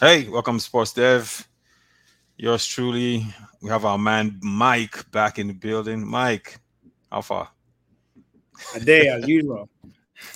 [0.00, 1.46] Hey, welcome to Sports Dev.
[2.38, 3.22] Yours truly.
[3.60, 6.08] We have our man Mike back in the building.
[6.08, 6.58] Mike,
[7.12, 7.50] how far?
[8.74, 9.68] A day as usual.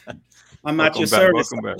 [0.66, 1.50] I'm at your back, service.
[1.50, 1.79] Welcome back.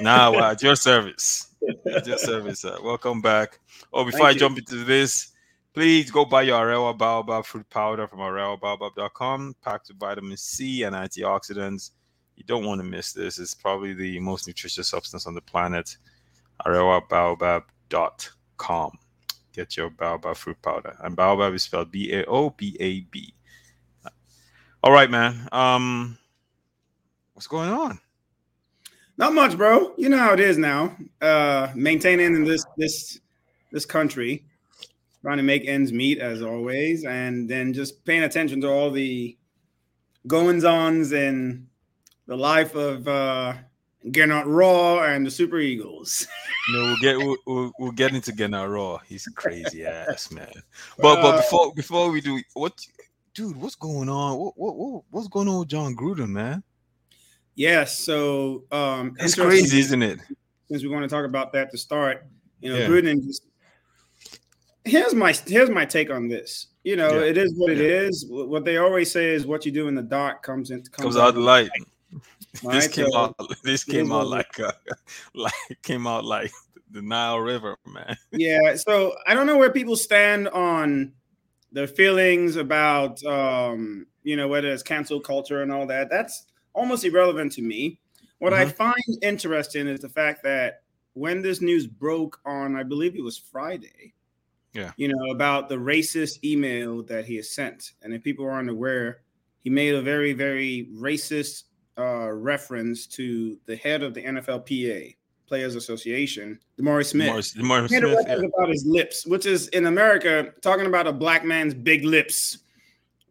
[0.00, 1.56] Nah, well, at your service.
[1.92, 2.60] At your service.
[2.60, 2.78] Sir.
[2.84, 3.58] Welcome back.
[3.92, 4.38] Oh, before Thank I you.
[4.38, 5.32] jump into this,
[5.74, 10.94] please go buy your Arewa Baobab fruit powder from arewabaobab.com, packed with vitamin C and
[10.94, 11.90] antioxidants.
[12.36, 13.40] You don't want to miss this.
[13.40, 15.96] It's probably the most nutritious substance on the planet.
[16.66, 18.98] arewabaobab.com.
[19.52, 20.96] Get your baobab fruit powder.
[21.00, 23.34] And baobab is spelled B A O B A B.
[24.82, 25.48] All right, man.
[25.50, 26.16] Um,
[27.34, 27.98] what's going on?
[29.16, 29.94] Not much, bro.
[29.96, 30.96] You know how it is now.
[31.20, 33.18] Uh maintaining in this this
[33.72, 34.44] this country,
[35.22, 39.36] trying to make ends meet as always, and then just paying attention to all the
[40.28, 41.66] goings ons in
[42.26, 43.54] the life of uh
[44.12, 46.26] Gernot Rohr and the Super Eagles.
[46.72, 49.00] No, we'll get we'll, we'll, we'll get into Gernot Rohr.
[49.06, 50.52] He's crazy ass man.
[50.98, 52.78] But but Uh, before before we do, what,
[53.34, 53.56] dude?
[53.56, 54.38] What's going on?
[54.38, 56.62] What, what, what what's going on with Jon Gruden, man?
[57.54, 60.20] Yes, so um It's crazy, isn't it?
[60.68, 62.26] since we want to talk about that to start,
[62.60, 62.86] you know, Yeah.
[62.88, 63.42] Gruden just
[64.84, 66.68] here's my here's my take on this.
[66.84, 67.26] You know, Yeah.
[67.30, 68.08] it is what it Yeah.
[68.08, 68.26] is.
[68.28, 71.34] What they always say is what you do in the dark comes in Comes out
[71.34, 71.70] the light.
[72.64, 73.36] All This right, came so out.
[73.62, 74.72] This came out like uh,
[75.34, 76.50] like came out like
[76.90, 78.16] the Nile River, man.
[78.32, 78.74] yeah.
[78.76, 81.12] So I don't know where people stand on
[81.72, 86.08] their feelings about um, you know, whether it's cancel culture and all that.
[86.10, 88.00] That's almost irrelevant to me.
[88.38, 88.72] What I Mhm.
[88.76, 90.82] find interesting is the fact that
[91.14, 94.14] when this news broke on, I believe it was Friday,
[94.72, 94.92] Yeah.
[94.96, 97.92] you know, about the racist email that he has sent.
[98.02, 99.22] And if people aren't aware,
[99.60, 101.64] he made a very, very racist
[101.98, 105.16] uh, reference to the head of the NFLPA,
[105.46, 107.28] Players Association, Demore Smith.
[107.28, 108.26] Morris, Morris He made a Smith.
[108.28, 108.46] Yeah.
[108.54, 112.58] about his lips, which is in America, talking about a black man's big lips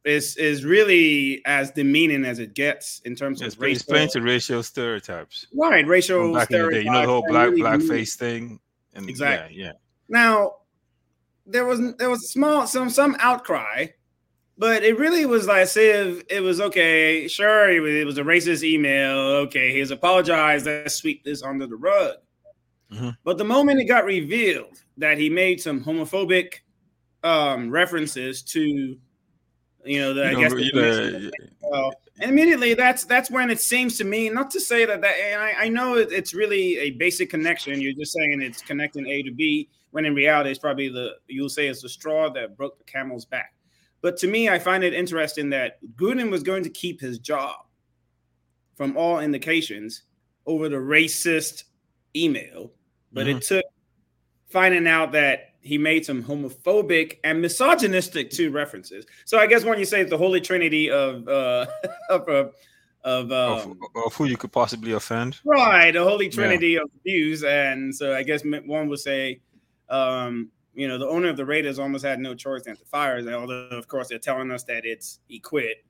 [0.05, 3.77] is is really as demeaning as it gets in terms It's, of race.
[3.77, 6.81] it's playing to racial stereotypes right, racial back in the day.
[6.83, 8.59] You know the whole black really black face thing.
[8.93, 9.57] And Exactly.
[9.57, 9.71] Yeah, yeah.
[10.09, 10.53] Now,
[11.45, 13.87] there was there was small some some outcry,
[14.57, 17.27] but it really was like as if it was okay.
[17.27, 19.17] Sure, it was, it was a racist email.
[19.17, 20.65] Okay, he's apologized.
[20.65, 22.15] Let's sweep this under the rug.
[22.91, 23.17] Mhm.
[23.23, 26.55] But the moment it got revealed that he made some homophobic
[27.23, 28.97] um, references to,
[29.85, 31.31] you know, the, I You guess know, the you
[31.71, 35.15] know, and immediately that's that's when it seems to me not to say that that
[35.19, 37.79] and I, I know it, it's really a basic connection.
[37.79, 41.49] You're just saying it's connecting A to B when in reality it's probably the you'll
[41.49, 43.53] say it's the straw that broke the camel's back.
[44.01, 47.55] But to me, I find it interesting that Gruden was going to keep his job
[48.75, 50.03] from all indications
[50.45, 51.63] over the racist
[52.15, 52.71] email,
[53.11, 53.65] but it took
[54.49, 59.05] finding out that he made some homophobic and misogynistic two references.
[59.25, 61.65] So I guess when you say the holy trinity of uh
[62.09, 62.53] of uh, of
[63.03, 65.39] of, um, of who you could possibly offend.
[65.45, 69.39] right, the holy trinity of views, and so I guess one would say,
[69.89, 73.17] um, you know, the owner of the Raiders almost had no choice than to fire.
[73.17, 75.83] him, Although of course they're telling us that it's he quit,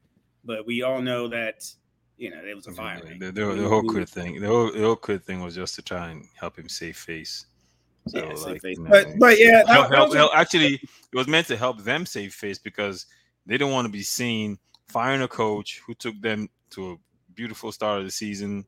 [0.46, 1.70] but we all know that
[2.18, 3.20] you know it was a firing.
[3.20, 5.81] The, the, the whole quit thing, the whole, the whole quit thing was just to
[5.81, 7.48] try and help him save face.
[8.08, 11.48] So, Yeah, like, you know, But but yeah, help, help, help- actually, it was meant
[11.48, 13.08] to help them save face because
[13.46, 16.96] they don't want to be seen firing a coach who took them to a
[17.36, 18.66] beautiful start of the season.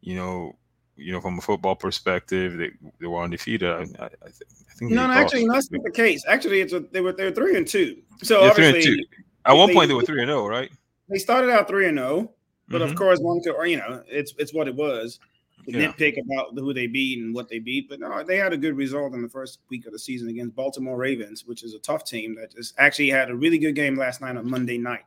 [0.00, 0.58] You know,
[1.00, 3.68] you know, from a football perspective, they, they were undefeated.
[3.70, 4.30] I, I, I,
[4.76, 6.24] think, no, no, actually, that's not the case.
[6.28, 8.02] Actually, it's a, they were they were three and two.
[8.22, 9.04] So and obviously, two.
[9.46, 10.70] At one they- point, they were three and zero, right?
[11.08, 12.32] they started out three and zero,
[12.68, 12.96] but of Mhm.
[12.96, 15.18] course, one could, or you know, it's it's what it was.
[15.66, 15.92] The Yeah.
[15.92, 18.76] Nitpick about who they beat and what they beat, but no, they had a good
[18.76, 22.04] result in the first week of the season against Baltimore Ravens, which is a tough
[22.04, 25.04] team that just actually had a really good game last night on Monday night.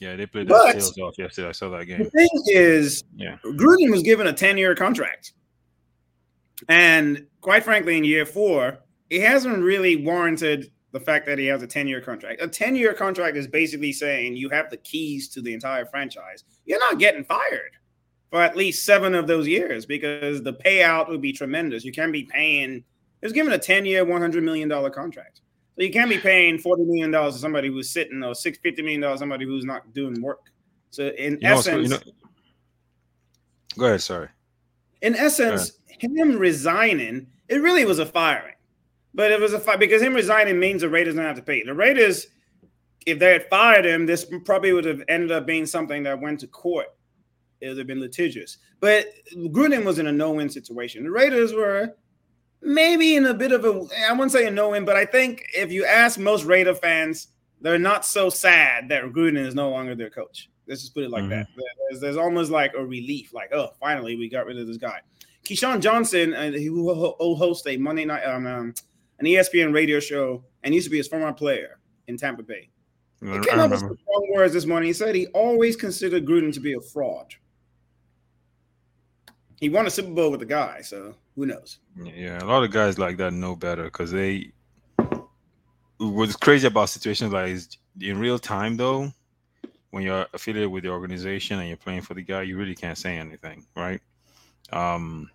[0.00, 1.48] Yeah, they played But- their tails off yesterday.
[1.48, 2.02] I saw that game.
[2.02, 3.38] The thing is, Yeah.
[3.44, 5.32] Gruden was given a 10 year contract.
[6.68, 8.78] And quite frankly, in year four,
[9.10, 12.42] he hasn't really warranted the fact that he has a 10 year contract.
[12.42, 16.44] A 10 year contract is basically saying you have the keys to the entire franchise.
[16.66, 17.72] You're not getting fired
[18.30, 21.84] for at least seven of those years because the payout would be tremendous.
[21.84, 22.82] You can't be paying, he
[23.26, 25.40] was given a 10 year, $100 million contract.
[25.76, 29.16] So you can't be paying $40 million to somebody who's sitting or $650 million to
[29.16, 30.50] somebody who's not doing work.
[30.90, 32.00] So in You know, essence, you know,
[33.78, 34.02] go ahead.
[34.02, 34.28] Sorry.
[35.02, 38.54] in essence, him resigning, it really was a firing.
[39.14, 41.62] But it was a fire because him resigning means the Raiders don't have to pay.
[41.62, 42.28] The Raiders,
[43.04, 46.40] if they had fired him, this probably would have ended up being something that went
[46.40, 46.86] to court.
[47.60, 48.56] It would have been litigious.
[48.80, 51.04] But Gruden was in a no-win situation.
[51.04, 51.94] The Raiders were
[52.62, 55.44] maybe in a bit of a I wouldn't say a no win, but I think
[55.54, 57.28] if you ask most Raider fans,
[57.60, 60.48] they're not so sad that Gruden is no longer their coach.
[60.66, 61.30] Let's just put it like mm-hmm.
[61.30, 61.48] that.
[61.90, 65.00] There's, there's, almost like a relief, like oh, finally we got rid of this guy.
[65.44, 68.74] Keyshawn Johnson, uh, he will host a Monday night um, um,
[69.18, 72.68] an ESPN radio show, and used to be his former player in Tampa Bay.
[73.20, 74.88] He came up with some strong words this morning.
[74.88, 77.32] He said he always considered Gruden to be a fraud.
[79.62, 81.78] He won a Super Bowl with the guy, so who knows?
[81.96, 84.50] Yeah, a lot of guys like that know better because they.
[85.98, 87.68] What's crazy about situations like is
[88.00, 89.12] in real time though,
[89.90, 92.98] when you're affiliated with the organization and you're playing for the guy, you really can't
[92.98, 94.00] say anything, right?
[94.72, 95.30] Um,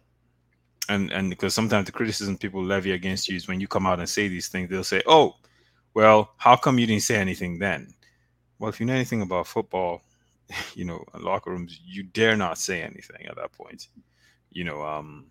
[0.89, 3.99] and and because sometimes the criticism people levy against you is when you come out
[3.99, 5.37] and say these things, they'll say, "Oh,
[5.93, 7.93] well, how come you didn't say anything then?"
[8.59, 10.01] Well, if you know anything about football,
[10.75, 13.87] you know, locker rooms, you dare not say anything at that point
[14.57, 15.27] you know, um,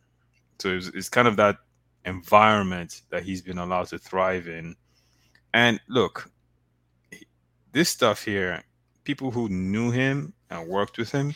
[0.61, 1.57] so it's, it's kind of that
[2.05, 4.77] environment that he's been allowed to thrive in.
[5.53, 6.31] And look,
[7.73, 8.63] this stuff here,
[9.03, 11.35] people who knew him and worked with him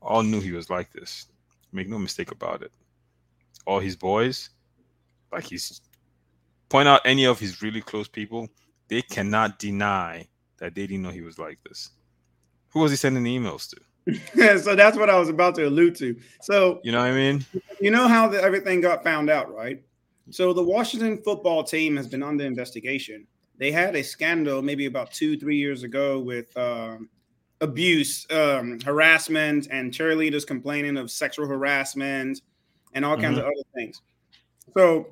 [0.00, 1.26] all knew he was like this.
[1.70, 2.72] Make no mistake about it.
[3.66, 4.48] All his boys,
[5.30, 5.82] like he's
[6.70, 8.48] point out any of his really close people,
[8.88, 10.26] they cannot deny
[10.56, 11.90] that they didn't know he was like this.
[12.70, 13.76] Who was he sending emails to?
[14.34, 16.16] so that's what I was about to allude to.
[16.40, 17.44] So you know what I mean?
[17.80, 19.82] You know how the, everything got found out, right?
[20.30, 23.26] So the Washington football team has been under investigation.
[23.58, 27.08] They had a scandal maybe about two, three years ago with um,
[27.60, 32.40] abuse, um, harassment, and cheerleaders complaining of sexual harassment
[32.94, 33.40] and all kinds mm-hmm.
[33.40, 34.00] of other things.
[34.74, 35.06] So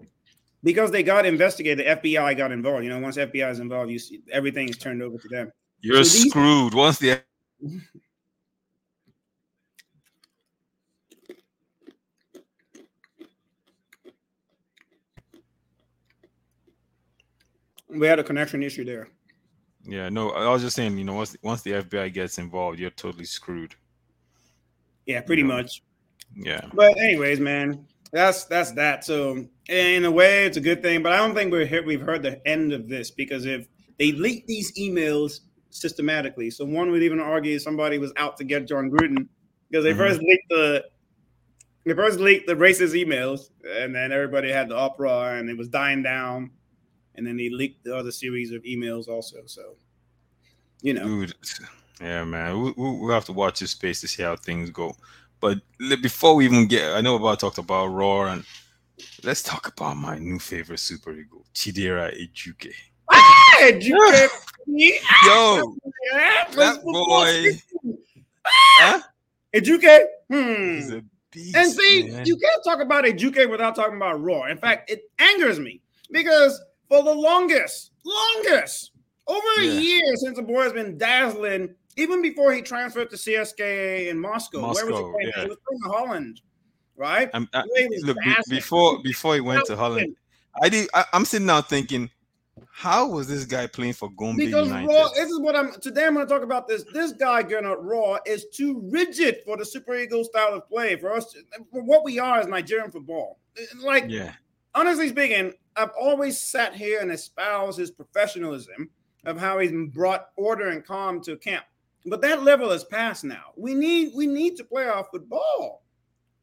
[0.62, 2.84] because they got investigated, the FBI got involved.
[2.84, 5.52] You know, once FBI is involved, you see everything is turned over to them.
[5.81, 6.72] You're so screwed.
[6.72, 7.20] These- once the
[17.92, 19.08] we had a connection issue there.
[19.84, 22.90] Yeah, no, I was just saying, you know, once once the FBI gets involved, you're
[22.90, 23.75] totally screwed.
[25.06, 25.56] Yeah, pretty you know?
[25.56, 25.82] much.
[26.37, 26.60] Yeah.
[26.75, 29.04] But anyways, man, that's that's that.
[29.04, 32.00] So in a way, it's a good thing, but I don't think we're here, we've
[32.00, 33.66] heard the end of this because if
[33.98, 35.40] they leak these emails
[35.70, 39.28] systematically, so one would even argue somebody was out to get Jon Gruden
[39.70, 39.98] because they mm-hmm.
[39.98, 40.84] first leaked the
[41.84, 45.69] they first leaked the racist emails, and then everybody had the uproar, and it was
[45.69, 46.50] dying down
[47.20, 49.43] and then they leaked the other series of emails also.
[49.44, 49.76] So,
[50.81, 51.34] you know, Dude,
[52.00, 54.96] yeah, man, we, we, we'll have to watch this space to see how things go.
[55.38, 58.43] But before we even get, I know about talked about Rohr, and
[59.22, 62.72] let's talk about my new favorite super ego, Chidera Ejuke.
[63.12, 64.28] Ah, Ejuke.
[64.67, 65.76] Yo,
[66.55, 67.93] that boy.
[68.46, 69.00] huh?
[69.55, 69.99] Ejuke.
[70.31, 71.00] Hmm.
[71.32, 72.25] Beast, and see, man.
[72.25, 74.50] you can't talk about Ejuke without talking about Rohr.
[74.50, 78.90] In fact, it angers me because for the longest, longest,
[79.26, 79.81] over a yeah.
[79.81, 81.75] year since the boy has been dazzling.
[81.96, 85.32] Even before he transferred to CSKA in Moscow, Moscow where was he playing?
[85.37, 85.42] Yeah.
[85.42, 86.40] He was playing in Holland,
[86.96, 87.31] right?
[87.32, 87.62] I, uh,
[88.02, 88.16] look,
[88.48, 90.16] before before he went to Holland,
[90.60, 90.88] I did.
[90.92, 92.10] I, am sitting now thinking,
[92.72, 94.88] how was this guy playing for Gombe because United?
[94.88, 96.06] Rohr, this is what I'm today.
[96.06, 96.84] I'm going to talk about this.
[96.93, 101.12] This guy Gernot Rohr is too rigid for the Super Eagles style of play for
[101.12, 101.36] us.
[101.72, 103.38] For what we are as Nigerian football,
[103.81, 104.32] like yeah.
[104.75, 108.91] Honestly speaking, I've always sat here and espoused his professionalism
[109.25, 111.65] of how he's brought order and calm to camp.
[112.06, 113.53] But that level is past now.
[113.56, 115.82] We need we need to play our football.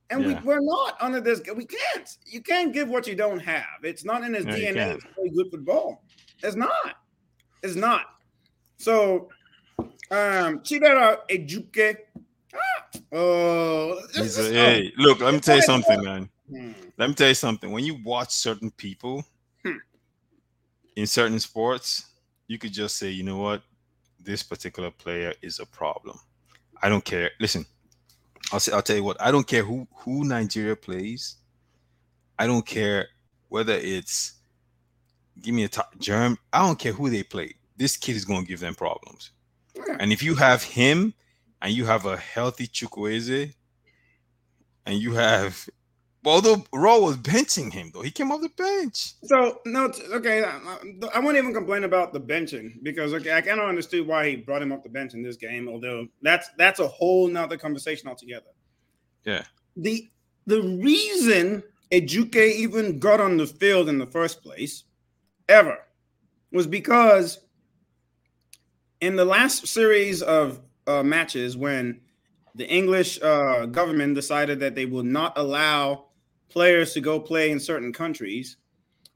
[0.10, 0.39] And yeah.
[0.39, 1.41] we, we're not under this.
[1.56, 2.17] We can't.
[2.25, 3.65] You can't give what you don't have.
[3.84, 6.03] It's not in his no, DNA to play good football.
[6.44, 6.96] It's not.
[7.62, 8.06] It's not.
[8.77, 9.29] So,
[10.12, 11.98] um, Chidera Ejuke.
[12.53, 16.29] Ah, oh, hey, look, let me tell you something, man.
[16.50, 16.72] Hmm.
[16.98, 17.72] Let me tell you something.
[17.72, 19.24] When you watch certain people
[19.63, 19.77] hmm.
[20.96, 22.08] in certain sports,
[22.48, 23.62] you could just say, you know what,
[24.20, 26.20] this particular player is a problem.
[26.82, 27.32] I don't care.
[27.39, 27.66] Listen,
[28.51, 29.22] I'll say, I'll tell you what.
[29.22, 31.36] I don't care who who Nigeria plays.
[32.39, 33.08] I don't care
[33.50, 34.34] whether it's
[35.42, 36.38] give me a top germ.
[36.54, 37.56] I don't care who they play.
[37.75, 39.32] This kid is going to give them problems.
[39.75, 39.98] Yeah.
[40.00, 41.13] And if you have him
[41.62, 43.54] and you have a healthy Chukwueze
[44.86, 45.70] and you have
[46.29, 49.13] although Rohr was benching him though, he came off the bench.
[49.24, 50.77] So no, okay, I,
[51.13, 54.62] I won't even complain about the benching because okay, I cannot understand why he brought
[54.62, 55.67] him off the bench in this game.
[55.67, 58.48] Although that's that's a whole nother conversation altogether.
[59.25, 59.43] Yeah.
[59.75, 60.10] The
[60.46, 64.84] the reason Ejuke even got on the field in the first place,
[65.48, 65.77] ever,
[66.51, 67.39] was because
[69.00, 72.01] in the last series of uh, matches when
[72.55, 76.06] the English uh, government decided that they will not allow
[76.50, 78.58] players to go play in certain countries.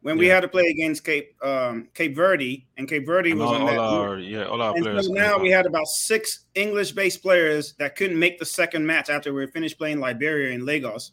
[0.04, 3.50] When we had to play against Cape um, Cape Verde, and Cape Verde And was
[3.50, 3.80] all, on all that.
[3.80, 5.06] our yeah, all our And players.
[5.06, 9.32] so now we had about six English-based players that couldn't make the second match after
[9.32, 11.12] we finished playing Liberia in Lagos.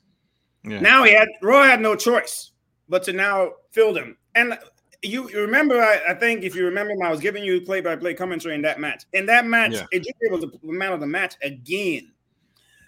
[0.65, 0.81] yeah.
[0.81, 2.53] Now he had Roy had no choice
[2.89, 4.17] but to now fill them.
[4.35, 4.59] And
[5.03, 8.55] you, you remember, I, I think if you remember, I was giving you play-by-play commentary
[8.55, 9.05] in that match.
[9.13, 9.85] In that match, Yeah.
[9.93, 12.11] Ejuke was the man of the match again.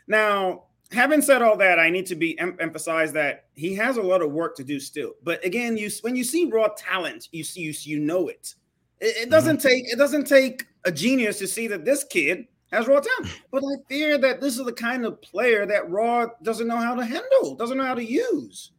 [0.08, 4.02] Now, having said all that, I need to be em- emphasize that he has a
[4.02, 5.12] lot of work to do still.
[5.22, 8.54] But again, you when you see raw talent, you see you, you know it.
[9.00, 12.86] It, it doesn't take it doesn't take a genius to see that this kid has
[12.86, 13.34] raw talent.
[13.50, 16.94] But I fear that this is the kind of player that Rohr doesn't know how
[16.94, 18.72] to handle, doesn't know how to use.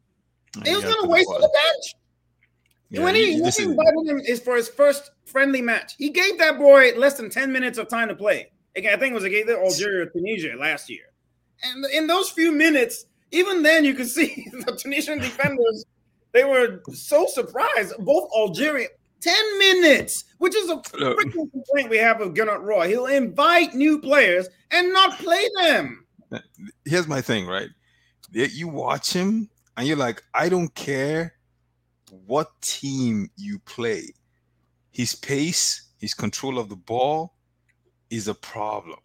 [0.66, 1.96] He was going to waste the bench.
[2.90, 6.10] Yeah, when you- he, when he invited him is for his first friendly match, he
[6.10, 8.52] gave that boy less than 10 minutes of time to play.
[8.76, 11.04] Again, I think it was against Algeria or Tunisia last year.
[11.64, 15.86] And in those few minutes, even then you could see the Tunisian defenders,
[16.34, 17.94] they were so surprised.
[18.00, 18.88] Both Algeria,
[19.22, 22.88] 10 minutes, which is a freaking complaint we have of Gennard Roy.
[22.88, 26.06] He'll invite new players and not play them.
[26.86, 27.70] here's my thing, right?
[28.32, 31.34] You watch him and you're like, I don't care
[32.26, 34.14] what team you play.
[34.92, 37.36] His pace, his control of the ball
[38.10, 39.00] is a problem.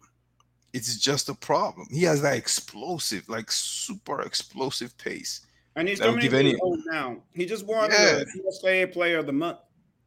[0.73, 1.87] It's just a problem.
[1.89, 5.41] He has that explosive, like super explosive pace.
[5.75, 6.57] And he's coming any-
[6.87, 7.17] now.
[7.33, 8.19] He just won Yeah.
[8.19, 9.59] the USA Player of the Month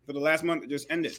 [0.06, 1.18] for the last month that just ended.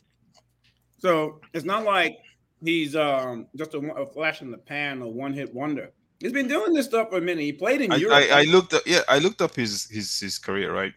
[0.99, 2.17] So it's not like
[2.63, 5.91] he's um, just a, a flash in the pan or one hit wonder.
[6.19, 7.41] He's been doing this stuff for a minute.
[7.43, 8.17] He played in I, Europe.
[8.17, 10.93] I, I looked up, yeah, I looked up his his his career, right?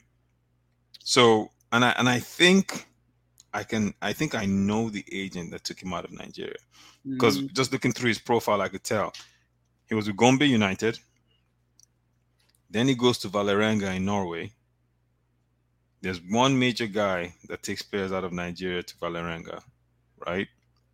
[1.02, 2.86] So, and I and I think
[3.54, 6.58] I can, I think I know the agent that took him out of Nigeria.
[7.06, 7.52] because Mhm.
[7.52, 9.12] just looking through his profile, I could tell
[9.88, 10.99] he was with Gombe United.
[12.70, 14.52] Then he goes to Valerenga in Norway.
[16.00, 19.62] There's one major guy that takes players out of Nigeria to Valerenga,
[20.26, 20.49] right?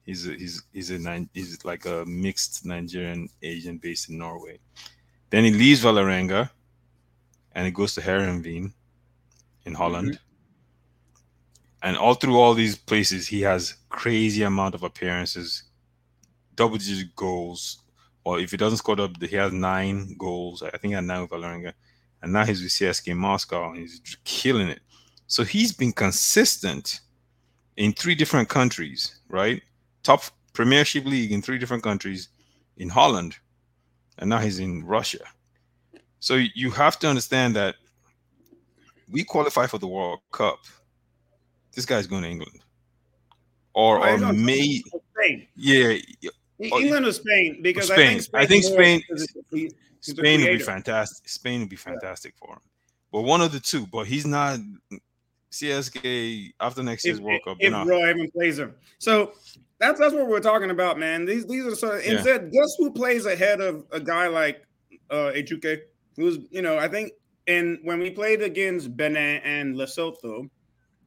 [0.04, 4.58] He's a, he's he's a he's like a mixed Nigerian Asian based in Norway.
[5.30, 6.50] Then he leaves Valerenga,
[7.52, 8.72] and he goes to Heerenveen
[9.64, 10.18] in Holland.
[11.82, 15.64] And all through all these places, he has crazy amount of appearances,
[16.54, 17.82] double digit goals.
[18.24, 20.62] Or if he doesn't score up, he has nine goals.
[20.62, 21.72] I think he had nine with Valerenga.
[22.22, 24.80] And now he's with CSK Moscow and he's killing it.
[25.26, 27.00] So he's been consistent
[27.76, 29.62] in three different countries, right?
[30.02, 30.22] Top
[30.52, 32.28] Premiership League in three different countries
[32.76, 33.36] in Holland.
[34.18, 35.24] And now he's in Russia.
[36.18, 37.76] So you have to understand that
[39.10, 40.58] we qualify for the World Cup.
[41.74, 42.58] This guy's going to England.
[43.74, 44.82] Or, Oh, or may
[45.14, 45.46] Spain.
[45.56, 45.96] yeah,
[46.72, 47.60] Oh, England or Spain?
[47.62, 48.40] Because I think Spain.
[48.42, 49.72] I think Spain- because it's- he- he's
[50.06, 51.28] the Spain would be fantastic.
[51.28, 52.60] Spain would be fantastic for him.
[53.12, 53.86] But one of the two.
[53.86, 54.58] But he's not
[55.50, 57.56] CSK after next year's if, World Cup.
[57.60, 57.72] if.
[57.72, 58.74] Roy even plays him.
[58.98, 59.32] So
[59.78, 61.24] that's that's what we're talking about, man.
[61.24, 62.12] These these are sort of Yeah.
[62.12, 62.52] instead.
[62.52, 64.64] Guess who plays ahead of a guy like
[65.10, 65.80] uh Ejuke,
[66.16, 67.12] who's you know I think
[67.46, 70.48] and when we played against Benin and Lesotho,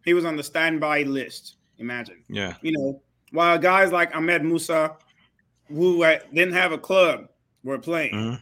[0.05, 1.55] he was on the standby list.
[1.79, 4.95] Imagine, Yeah, you know, while guys like Ahmed Musa,
[5.67, 7.29] who didn't have a club,
[7.63, 8.13] were playing.
[8.13, 8.41] Mhm.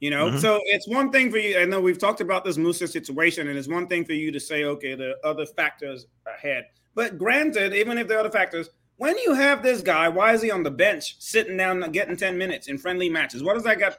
[0.00, 0.40] You know, Mhm.
[0.40, 1.58] so it's one thing for you.
[1.58, 4.40] I know we've talked about this Musa situation, and it's one thing for you to
[4.40, 6.66] say, okay, the other factors ahead.
[6.94, 10.42] But granted, even if there are other factors, when you have this guy, why is
[10.42, 13.42] he on the bench sitting down getting 10 minutes in friendly matches?
[13.44, 13.98] What does that got?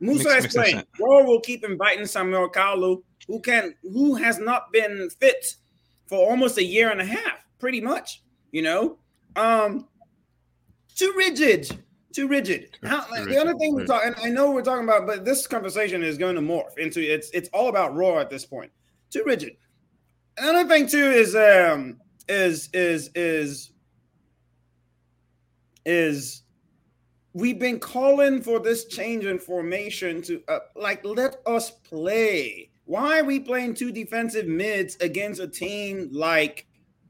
[0.00, 0.86] Musa Makes- is makes playing.
[0.98, 5.56] Roy will keep inviting Samuel Kalu, who can who has not been fit
[6.06, 8.22] for almost a year and a half, pretty much.
[8.52, 8.98] You know?
[9.36, 9.88] Um
[10.94, 11.84] too rigid.
[12.12, 12.78] Too rigid.
[12.84, 15.24] How, too the rigid, other thing we're talking, and I know we're talking about, but
[15.24, 18.70] this conversation is going to morph into it's it's all about Rohr at this point.
[19.10, 19.56] Too rigid.
[20.38, 23.72] Another thing too is um is is is
[25.84, 26.42] is
[27.32, 32.70] we've been calling for this change in formation to uh, like let us play.
[32.86, 36.66] Why are we playing two defensive mids against a team like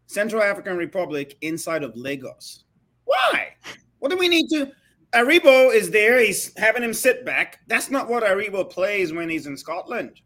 [0.06, 2.64] Central African Republic inside of Lagos?
[3.04, 3.54] Why?
[3.98, 4.70] What do we need to?
[5.12, 6.18] Aribo is there.
[6.18, 7.60] He's having him sit back.
[7.68, 10.20] That's not what Aribo plays when he's in Scotland.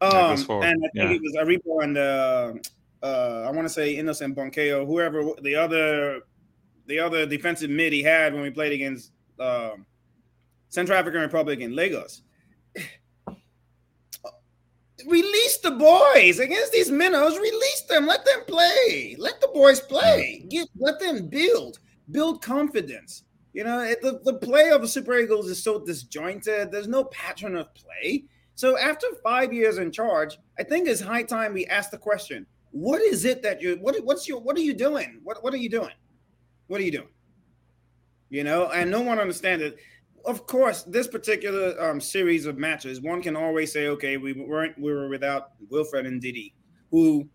[0.00, 1.10] Um, and I think Yeah.
[1.12, 2.52] it was Aribo and uh,
[3.02, 6.20] uh, I want to say Innocent Bonkeo, whoever the other
[6.86, 9.86] the other defensive mid he had when we played against um,
[10.68, 12.22] Central African Republic in Lagos.
[15.06, 17.36] Release the boys against these minnows.
[17.36, 18.06] Release them.
[18.06, 19.16] Let them play.
[19.18, 20.40] Let the boys play.
[20.40, 20.48] Mm-hmm.
[20.48, 21.78] Get let them build.
[22.10, 23.24] Build confidence.
[23.52, 26.72] You know, it, the, the play of the Super Eagles is so disjointed.
[26.72, 28.24] There's no pattern of play.
[28.56, 32.46] So after five years in charge, I think it's high time we ask the question:
[32.72, 35.20] What is it that you what what's your what are you doing?
[35.22, 35.94] What what are you doing?
[36.66, 37.08] What are you doing?
[38.30, 39.78] You know, and no one understands it.
[40.26, 44.78] Of course, this particular um, series of matches, one can always say, okay, we weren't
[44.78, 46.52] we were without Wilfred Ndidi,
[46.90, 47.28] who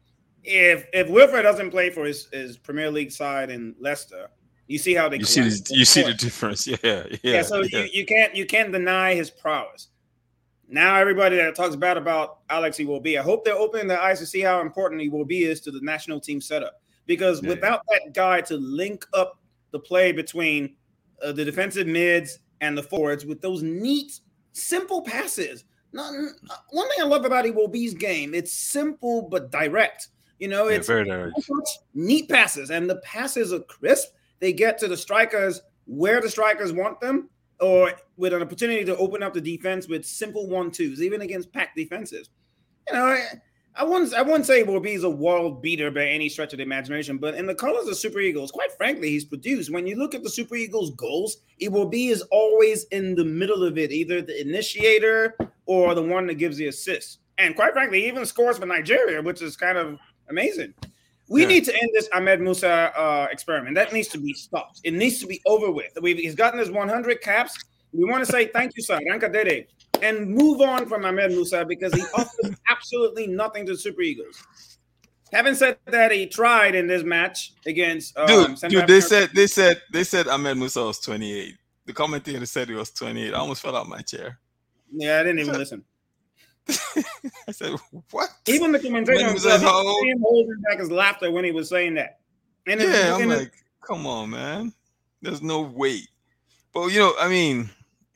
[0.43, 4.29] if if Wilfred doesn't play for his, his Premier League side in Leicester,
[4.67, 6.67] you see how they you see this, you see the difference.
[6.67, 7.17] Yeah, yeah.
[7.23, 7.79] Yeah, so yeah.
[7.79, 9.89] You, you can't you can't deny his prowess.
[10.67, 14.25] Now everybody that talks bad about Alex Iwobi, I hope they're opening their eyes to
[14.25, 16.81] see how important he will be is to the national team setup.
[17.07, 17.49] Because yeah.
[17.49, 19.39] without that guy to link up
[19.71, 20.75] the play between
[21.23, 24.19] uh, the defensive mids and the forwards with those neat,
[24.53, 25.65] simple passes.
[25.91, 30.09] Not, uh, one thing I love about Iwobi's game, it's simple but direct.
[30.39, 31.31] You know, it's yeah, very
[31.93, 34.09] neat passes, and the passes are crisp.
[34.39, 38.95] They get to the strikers where the strikers want them, or with an opportunity to
[38.97, 42.29] open up the defense with simple one twos, even against packed defenses.
[42.87, 43.21] You know,
[43.79, 47.17] I, wouldn't I wouldn't say is a world beater by any stretch of the imagination,
[47.17, 49.71] but in the colors of Super Eagles, quite frankly, he's produced.
[49.71, 53.77] When you look at the Super Eagles goals, Iwobi is always in the middle of
[53.77, 57.19] it, either the initiator or the one that gives the assist.
[57.37, 59.97] And quite frankly, even scores for Nigeria, which is kind of
[60.29, 60.73] amazing.
[61.29, 61.47] We yeah.
[61.47, 63.75] need to end this Ahmed Musa uh, experiment.
[63.75, 64.81] That needs to be stopped.
[64.83, 65.97] It needs to be over with.
[66.01, 67.63] We've, he's gotten his 100 caps.
[67.93, 69.67] We want to say thank you, sir, Ranka Dede,
[70.03, 74.43] and move on from Ahmed Musa because he offers absolutely nothing to the Super Eagles.
[75.31, 78.71] Having said that, he tried in this match against um, dude.
[78.71, 81.55] dude, they said they said they said Ahmed Musa was 28.
[81.85, 83.33] The commentator said he was 28.
[83.33, 84.39] I almost fell out my chair.
[84.91, 85.83] Yeah, I didn't even listen.
[87.47, 87.75] I said,
[88.11, 89.61] "What?" Even the commentator was him
[90.21, 92.19] holding back his laughter when he was saying that.
[92.67, 94.73] And yeah, I'm like, "Come on, man.
[95.21, 96.01] There's no way."
[96.73, 97.69] But you know, I mean,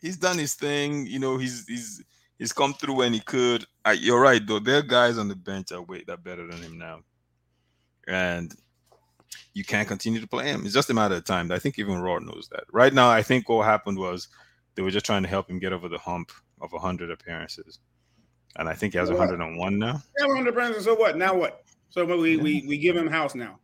[0.03, 1.07] he's done his thing.
[1.07, 2.03] You know, he's he's
[2.37, 3.65] he's come through when he could.
[3.83, 4.59] I, you're right, though.
[4.59, 6.99] There are guys on the bench that way that better than him now,
[8.07, 8.53] and
[9.55, 10.63] you can't continue to play him.
[10.63, 11.51] It's just a matter of time.
[11.51, 12.65] I think even Rod knows that.
[12.71, 14.27] Right now, I think what happened was
[14.75, 17.79] they were just trying to help him get over the hump of 100 appearances
[18.57, 20.01] and I think he has so 101 now.
[20.19, 20.85] Yeah, 100 appearances.
[20.85, 21.17] So what?
[21.17, 21.63] Now what?
[21.89, 23.59] So we we we give him house now.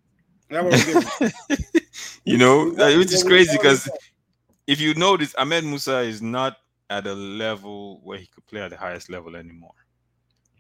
[0.50, 1.82] That what we give
[2.24, 3.90] you know, which is crazy because
[4.70, 6.58] if you notice, Ahmed Musa is not
[6.92, 9.74] at a level where he could play at the highest level anymore.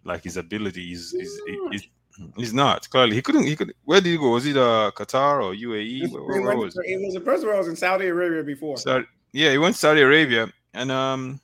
[0.04, 1.40] Like his ability is is,
[1.72, 1.88] is,
[2.36, 3.16] He's not clearly.
[3.16, 3.46] He couldn't.
[3.46, 3.74] He could.
[3.86, 4.32] Where did he go?
[4.32, 6.12] Was he the Qatar or UAE?
[6.12, 6.98] Where, where, where was he?
[6.98, 8.78] was the first of i was in Saudi Arabia before.
[8.78, 11.40] Saudi, yeah, he went to Saudi Arabia, and um,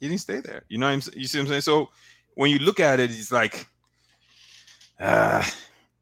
[0.00, 0.64] he didn't stay there.
[0.68, 1.60] You know, what I'm, you see what I'm saying?
[1.60, 1.90] So
[2.34, 3.68] when you look at it, it's like,
[4.98, 5.50] ah, uh,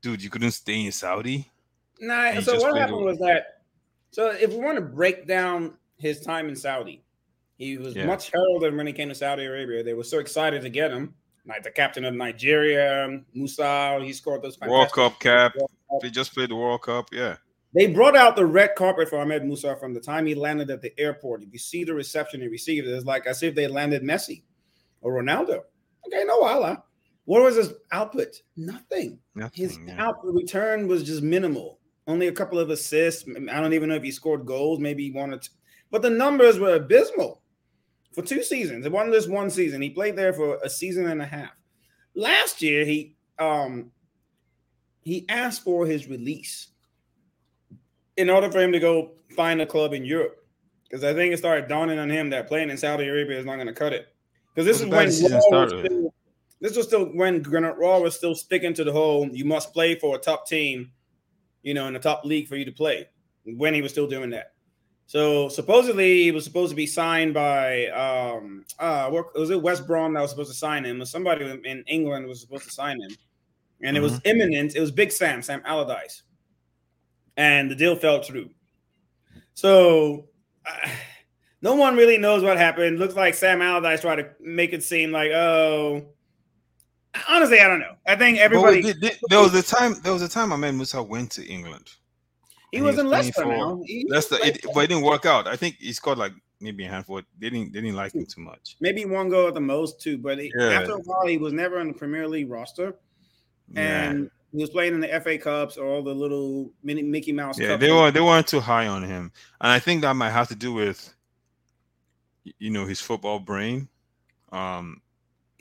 [0.00, 1.50] dude, you couldn't stay in Saudi.
[2.00, 2.40] Nah.
[2.40, 3.62] So what happened was that.
[4.10, 7.04] So if we want to break down his time in Saudi,
[7.56, 8.06] he was yeah.
[8.06, 9.82] much heralded when he came to Saudi Arabia.
[9.82, 11.14] They were so excited to get him.
[11.46, 15.54] Like the captain of Nigeria, Musa, he scored those World Cup cap.
[16.02, 17.08] They just played the World Cup.
[17.10, 17.36] Yeah.
[17.74, 20.82] They brought out the red carpet for Ahmed Musa from the time he landed at
[20.82, 21.42] the airport.
[21.42, 24.42] If you see the reception he received, it's like as if they landed Messi
[25.00, 25.62] or Ronaldo.
[26.06, 26.82] Okay, no Allah.
[27.24, 28.40] What was his output?
[28.56, 29.18] Nothing.
[29.34, 30.02] Nothing his yeah.
[30.02, 31.78] output return was just minimal.
[32.06, 33.28] Only a couple of assists.
[33.28, 34.80] I don't even know if he scored goals.
[34.80, 35.50] Maybe he wanted to,
[35.90, 37.42] but the numbers were abysmal
[38.12, 38.84] for two seasons.
[38.84, 39.80] It wasn't just one season.
[39.80, 41.50] He played there for a season and a half.
[42.14, 43.92] Last year, he um
[45.02, 46.68] he asked for his release
[48.16, 50.44] in order for him to go find a club in Europe.
[50.82, 53.56] Because I think it started dawning on him that playing in Saudi Arabia is not
[53.56, 54.08] going to cut it.
[54.54, 56.14] Because this is when was still,
[56.60, 60.16] this was still when Rohr was still sticking to the whole you must play for
[60.16, 60.90] a top team,
[61.62, 63.08] you know, in the top league for you to play.
[63.44, 64.52] When he was still doing that.
[65.08, 70.12] So supposedly he was supposed to be signed by um uh was it West Brom
[70.12, 71.00] that was supposed to sign him?
[71.00, 73.10] Or somebody in England was supposed to sign him.
[73.80, 73.96] And mm-hmm.
[73.96, 74.28] it was mm-hmm.
[74.28, 74.76] imminent.
[74.76, 76.24] It was Big Sam, Sam Allardyce.
[77.38, 78.50] And the deal fell through.
[79.54, 80.26] So
[80.66, 80.90] uh,
[81.62, 82.98] no one really knows what happened.
[82.98, 86.04] Looks like Sam Allardyce tried to make it seem like, oh,
[87.30, 87.94] honestly, I don't know.
[88.06, 88.82] I think everybody.
[88.82, 89.94] Wait, did, did, there was a time.
[90.02, 91.88] There was a time Ahmed Musa went to England.
[92.72, 93.82] He was, he was in Leicester now.
[93.84, 95.46] He Leicester, it, but it didn't work out.
[95.46, 97.22] I think he scored like maybe a handful.
[97.38, 97.72] They didn't.
[97.72, 98.76] They didn't like him too much.
[98.80, 100.18] Maybe one goal at the most, too.
[100.18, 100.80] But he, yeah.
[100.80, 102.96] after a while, he was never on the Premier League roster,
[103.74, 104.22] and.
[104.22, 104.28] Yeah.
[104.50, 107.58] He was playing in the FA Cups or all the little mini Mickey Mouse.
[107.58, 110.48] Yeah, they were they weren't too high on him, and I think that might have
[110.48, 111.14] to do with
[112.58, 113.88] you know his football brain.
[114.50, 115.02] Um,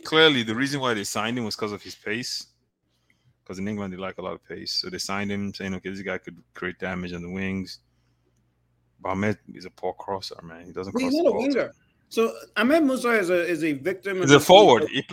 [0.05, 2.47] clearly, the reason why they signed him was because of his pace.
[3.47, 5.89] Because in England they like a lot of pace, so they signed him saying, "Okay,
[5.89, 7.79] this guy could create damage on the wings."
[8.99, 10.65] But Ahmed is a poor crosser, man.
[10.65, 10.99] He doesn't.
[10.99, 11.71] He's not a winger.
[12.09, 14.17] So Ahmed Musa is a is a victim.
[14.17, 14.89] He's a forward.
[14.89, 15.07] He,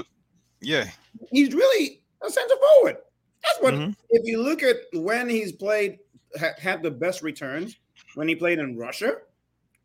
[0.61, 0.91] yeah,
[1.31, 2.97] he's really a center forward.
[3.45, 3.75] That's what.
[3.75, 3.93] Mm-hmm.
[4.11, 6.01] If you look at when he's played,
[6.37, 7.77] ha, had the best returns
[8.17, 9.19] when he played in Russia,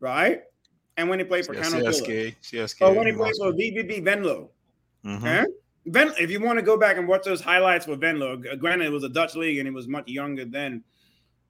[0.00, 0.42] right?
[0.96, 4.50] And when he played for yeah, CSK, CSK, or when he played for VVV Venlo.
[5.04, 5.24] Mm-hmm.
[5.24, 5.44] Okay?
[5.86, 8.92] Ven, if you want to go back and watch those highlights with Venlo, granted it
[8.92, 10.84] was a Dutch league and he was much younger then.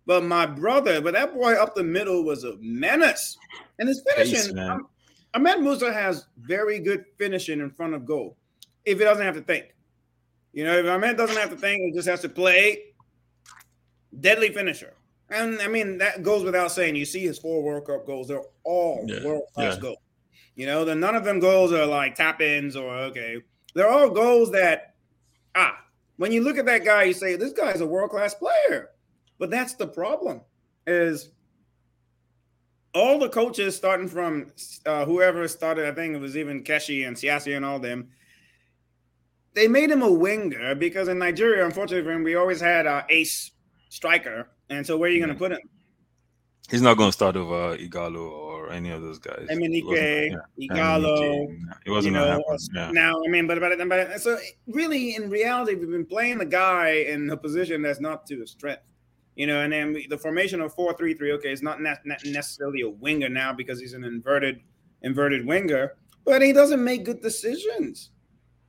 [0.06, 3.36] But my brother, but that boy up the middle was a menace.
[3.78, 4.88] And his finishing, Pace, um,
[5.34, 8.36] Ahmed Musa has very good finishing in front of goal.
[8.84, 9.74] If he doesn't have to think.
[10.52, 12.84] You know, if Ahmed doesn't have to think, he just has to play.
[14.18, 14.94] Deadly finisher.
[15.28, 16.96] And I mean, that goes without saying.
[16.96, 19.24] You see his four World Cup goals, they're all yeah.
[19.24, 19.80] world class yeah.
[19.80, 19.98] goals.
[20.56, 23.36] You know, the none of them goals are like tap ins or okay.
[23.74, 24.94] They're all goals that
[25.54, 25.78] ah,
[26.16, 28.90] when you look at that guy, you say, This guy's a world class player.
[29.38, 30.42] But that's the problem,
[30.86, 31.30] is
[32.94, 34.52] all the coaches starting from
[34.84, 38.08] uh, whoever started, I think it was even Keshi and Siasia and all them,
[39.54, 43.52] they made him a winger because in Nigeria, unfortunately, we always had our ace
[43.88, 45.58] striker and so where are you going to put him?
[46.70, 49.46] He's not going to start over Ighalo or any of those guys.
[49.50, 50.36] I mean, Ike, yeah.
[51.86, 52.42] It wasn't you know,
[52.74, 52.90] yeah.
[52.90, 56.90] Now, I mean, but but but so really, in reality, we've been playing the guy
[57.08, 58.82] in a position that's not to his strength.
[59.36, 61.32] You know, and then the formation of four three three.
[61.32, 64.60] Okay, it's not, not necessarily a winger now because he's an inverted
[65.02, 68.10] inverted winger, but he doesn't make good decisions.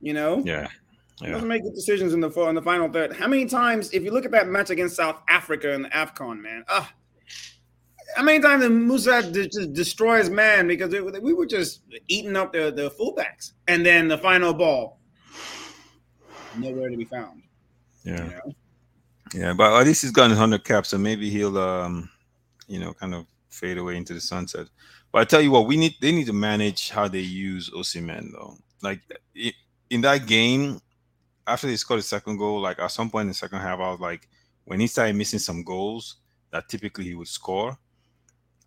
[0.00, 0.42] You know.
[0.44, 0.68] Yeah.
[1.20, 1.32] Yeah.
[1.32, 3.14] Doesn't make good decisions in the in the final third.
[3.14, 6.40] How many times, if you look at that match against South Africa in the Afcon,
[6.40, 6.90] man, ah,
[8.16, 12.36] how many times did Musa just destroy his man because it, we were just eating
[12.36, 15.00] up the the fullbacks, and then the final ball,
[16.56, 17.42] nowhere to be found.
[18.04, 18.54] Yeah, you know?
[19.34, 22.08] yeah, but at least he's got his hundred caps, so maybe he'll, um,
[22.66, 24.66] you know, kind of fade away into the sunset.
[25.12, 28.32] But I tell you what, we need they need to manage how they use Osimhen
[28.32, 28.56] though.
[28.82, 29.00] Like
[29.90, 30.80] in that game,
[31.46, 33.90] after they scored the second goal, like at some point in the second half, I
[33.90, 34.28] was like,
[34.64, 36.16] when he started missing some goals
[36.50, 37.76] that typically he would score,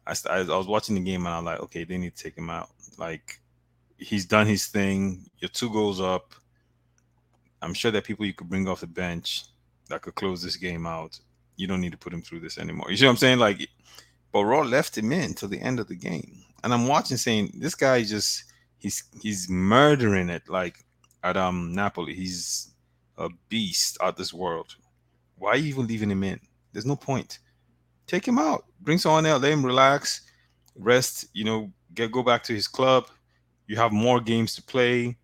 [0.08, 2.50] I, I was watching the game and I'm like, okay, they need to take him
[2.50, 2.70] out.
[2.98, 3.39] Like
[3.98, 5.30] he's done his thing.
[5.39, 6.34] You're two goals up.
[7.62, 9.46] I'm sure that people you could bring off the bench
[9.89, 11.20] that could close this game out.
[11.56, 12.91] You don't need to put him through this anymore.
[12.91, 13.39] You see what I'm saying?
[13.39, 13.68] Like,
[14.32, 17.54] but Rohr left him in till the end of the game, and I'm watching, saying
[17.58, 18.44] this guy just
[18.78, 20.50] he's he's murdering it.
[20.50, 20.86] Like
[21.26, 22.13] at um Napoli.
[22.13, 22.72] He's
[23.18, 24.76] a beast out this world.
[25.38, 26.39] Why are you even leaving him in?
[26.72, 27.39] There's no point.
[28.08, 28.65] Take him out.
[28.82, 29.41] Bring someone else.
[29.41, 30.22] Let him relax,
[30.76, 31.26] rest.
[31.34, 33.08] You know, get go back to his club.
[33.68, 35.18] You have more games to play,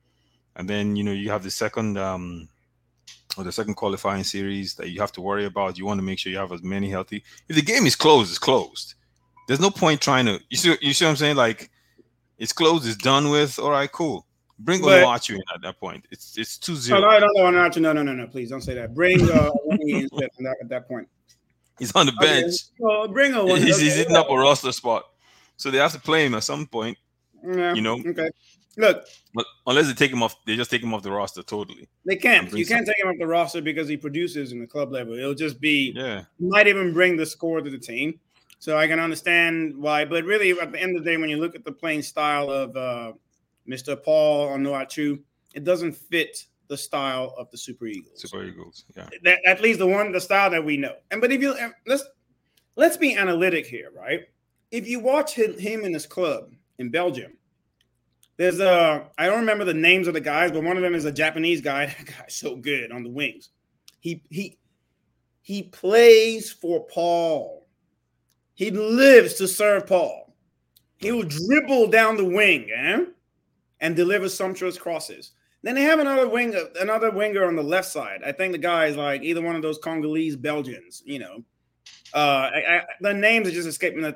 [0.55, 2.49] and then you know you have the second um
[3.37, 5.77] or the second qualifying series that you have to worry about.
[5.77, 7.23] You want to make sure you have as many healthy.
[7.47, 8.95] If the game is closed, it's closed.
[9.47, 10.39] There's no point trying to.
[10.49, 11.35] You see, you see what I'm saying?
[11.35, 11.69] Like,
[12.37, 12.87] it's closed.
[12.87, 13.59] It's done with.
[13.59, 14.25] All right, cool.
[14.59, 16.05] Bring Onuachu in at that point.
[16.11, 17.01] It's it's two zero.
[17.01, 18.27] No, no, no, no, no, no, no, no.
[18.27, 18.93] Please don't say that.
[18.93, 21.07] Bring uh, in at that point.
[21.81, 22.45] He's on the bench.
[22.45, 22.53] Okay.
[22.77, 25.03] Well, bring a He's, he's hitting up a roster spot,
[25.57, 26.95] so they have to play him at some point.
[27.43, 27.73] Yeah.
[27.73, 27.99] You know.
[28.05, 28.29] Okay.
[28.77, 29.03] Look.
[29.33, 31.89] But unless they take him off, they just take him off the roster totally.
[32.05, 32.53] They can't.
[32.53, 35.17] You can't take him off the roster because he produces in the club level.
[35.17, 35.91] It'll just be.
[35.95, 36.25] Yeah.
[36.39, 38.19] Might even bring the score to the team.
[38.59, 41.37] So I can understand why, but really, at the end of the day, when you
[41.37, 43.13] look at the playing style of uh,
[43.67, 44.01] Mr.
[44.01, 45.19] Paul Onuachu,
[45.55, 48.21] it doesn't fit the style of the Super Eagles.
[48.21, 49.09] Super Eagles, yeah.
[49.23, 50.95] That, at least the one, the style that we know.
[51.11, 51.53] And but if you
[51.85, 52.05] let's
[52.77, 54.21] let's be analytic here, right?
[54.71, 57.33] If you watch him, him in his club in Belgium,
[58.37, 61.03] there's a I don't remember the names of the guys, but one of them is
[61.03, 61.87] a Japanese guy.
[61.97, 63.49] That guy's so good on the wings.
[63.99, 64.57] He he
[65.41, 67.67] he plays for Paul.
[68.53, 70.33] He lives to serve Paul.
[70.99, 73.05] He will dribble down the wing, eh?
[73.81, 75.31] and deliver sumptuous crosses.
[75.63, 78.21] Then they have another wing, another winger on the left side.
[78.25, 81.43] I think the guy is like either one of those Congolese Belgians, you know.
[82.13, 84.01] Uh, I, I, the names are just escaping.
[84.01, 84.15] The,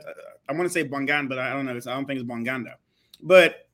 [0.49, 1.71] I want to say Bongan, but I don't know.
[1.71, 2.73] I don't think it's Bongonda.
[3.21, 3.67] But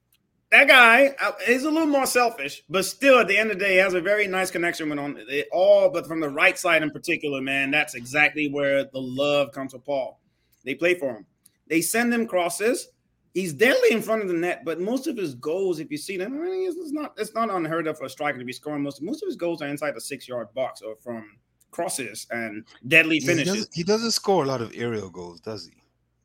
[0.51, 1.15] that guy
[1.47, 3.93] is uh, a little more selfish, but still, at the end of the day, has
[3.93, 5.89] a very nice connection with on it all.
[5.89, 9.79] But from the right side in particular, man, that's exactly where the love comes to
[9.79, 10.19] Paul.
[10.65, 11.25] They play for him.
[11.67, 12.89] They send him crosses
[13.33, 16.17] he's deadly in front of the net, but most of his goals, if you see
[16.17, 18.83] them, I mean, it's not it's not unheard of for a striker to be scoring.
[18.83, 21.37] Most most of his goals are inside the six yard box or from
[21.71, 23.53] crosses and deadly finishes.
[23.53, 25.73] He doesn't, he doesn't score a lot of aerial goals, does he?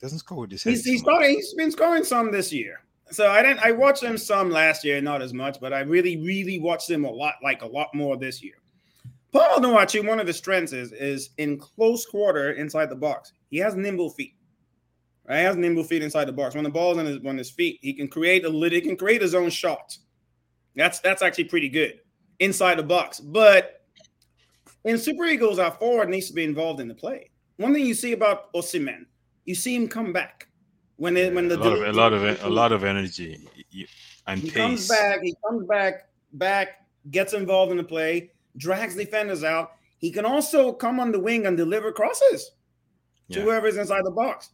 [0.01, 0.71] Doesn't score with his head.
[0.71, 2.81] He's, he's, started, he's been scoring some this year.
[3.11, 3.61] So I didn't.
[3.61, 7.05] I watched him some last year, not as much, but I really, really watched him
[7.05, 8.55] a lot, like a lot more this year.
[9.33, 13.33] Paul Onuachu, one of his strengths is is in close quarter inside the box.
[13.49, 14.35] He has nimble feet
[15.29, 15.39] Right?
[15.39, 16.55] He has nimble feet inside the box.
[16.55, 18.73] When the ball's on his on his feet, he can create a lit.
[18.73, 19.97] He can create his own shot.
[20.75, 22.01] That's that's actually pretty good
[22.39, 23.19] inside the box.
[23.19, 23.85] But
[24.85, 27.31] in Super Eagles, our forward needs to be involved in the play.
[27.57, 29.07] One thing you see about Osimhen,
[29.45, 30.49] you see him come back
[30.97, 33.39] when it, when the a lot of a lot of a lot of energy
[34.27, 34.57] and he pace.
[34.57, 35.21] comes back.
[35.23, 39.73] He comes back back, gets involved in the play, drags defenders out.
[39.99, 42.53] He can also come on the wing and deliver crosses
[43.31, 43.45] to Yeah.
[43.45, 44.51] whoever's inside the box.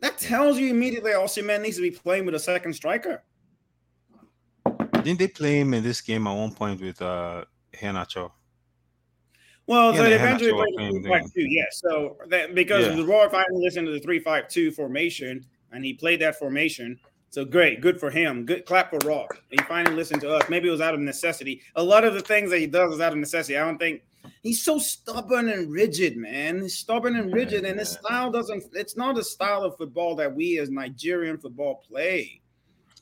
[0.00, 3.22] That tells you immediately Osimhen needs to be playing with a second striker.
[5.02, 8.30] Didn't they play him in this game at one point with uh Iheanacho?
[9.66, 11.00] Well, Yeah, they eventually played the
[11.34, 11.64] 3 2, yeah.
[11.72, 12.94] So that because Yeah.
[12.96, 16.98] the Rohr finally listened to the three five two formation and he played that formation.
[17.30, 18.46] So great, good for him.
[18.46, 19.26] Good clap for Rohr.
[19.50, 20.48] He finally listened to us.
[20.48, 21.60] Maybe it was out of necessity.
[21.74, 23.58] A lot of the things that he does is out of necessity.
[23.58, 24.02] I don't think
[24.42, 26.62] he's so stubborn and rigid, man.
[26.62, 28.64] He's stubborn and rigid, and his style doesn't.
[28.72, 32.40] It's not a style of football that we as Nigerian football play.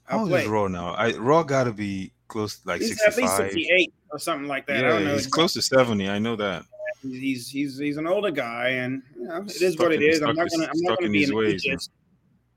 [0.05, 0.95] How I old is Rohr now?
[0.97, 4.67] I Rohr got to be close to like He's at least 68 or something like
[4.67, 4.77] that.
[4.77, 5.13] I Yeah, don't know.
[5.15, 6.09] he's close to 70.
[6.09, 6.65] I know that.
[7.03, 10.25] he's he's he's an older guy, and you know, it is Stuck what it in-
[10.25, 11.89] I'm not gonna I'm not gonna in be his an ways, ageist.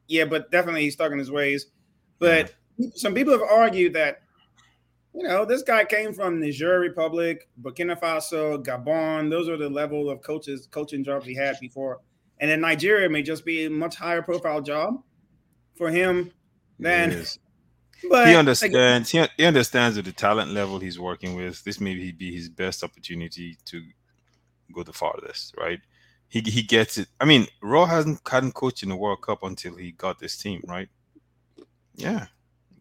[0.07, 1.67] Yeah, but definitely he's stuck in his ways.
[2.19, 2.53] But
[2.95, 4.21] some people have argued that
[5.17, 9.31] you know this guy came from Niger Republic, Burkina Faso, Gabon.
[9.31, 12.01] Those are the level of coaches coaching jobs he had before,
[12.39, 15.01] and then Nigeria may just be a much higher profile job
[15.75, 16.31] for him
[16.79, 17.11] than.
[17.11, 17.23] He.
[18.11, 19.09] But he like, understands.
[19.09, 21.63] He, he understands with the talent level he's working with.
[21.63, 23.81] This may be his best opportunity to
[24.71, 25.55] go the farthest.
[25.57, 25.79] Right?
[26.29, 27.07] He he gets it.
[27.19, 30.61] I mean, Rohr hasn't hadn't coached in the World Cup until he got this team.
[30.67, 30.89] Right?
[31.95, 32.27] Yeah,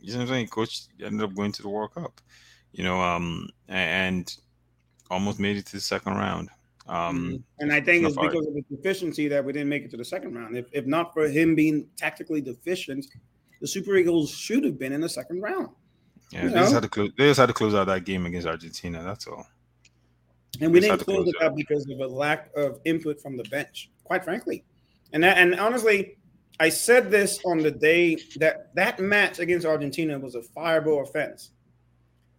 [0.06, 0.48] you know what I'm saying.
[0.48, 2.20] Coach ended up going to the World Cup.
[2.72, 4.34] You know, um, and
[5.10, 6.50] almost made it to the second round.
[6.88, 9.96] Um, And I think it's because of the deficiency that we didn't make it to
[9.96, 10.56] the second round.
[10.56, 13.06] If, if not for him being tactically deficient,
[13.60, 15.70] the Super Eagles should have been in the second round.
[16.30, 17.10] yeah, you they just had to close.
[17.16, 19.02] They just had to close out that game against Argentina.
[19.02, 19.46] That's all.
[20.60, 23.36] And we didn't close close it it out because of a lack of input from
[23.36, 24.64] the bench, quite frankly.
[25.12, 26.18] And that, and honestly,
[26.58, 31.50] I said this on the day that that match against Argentina was a fireable offense.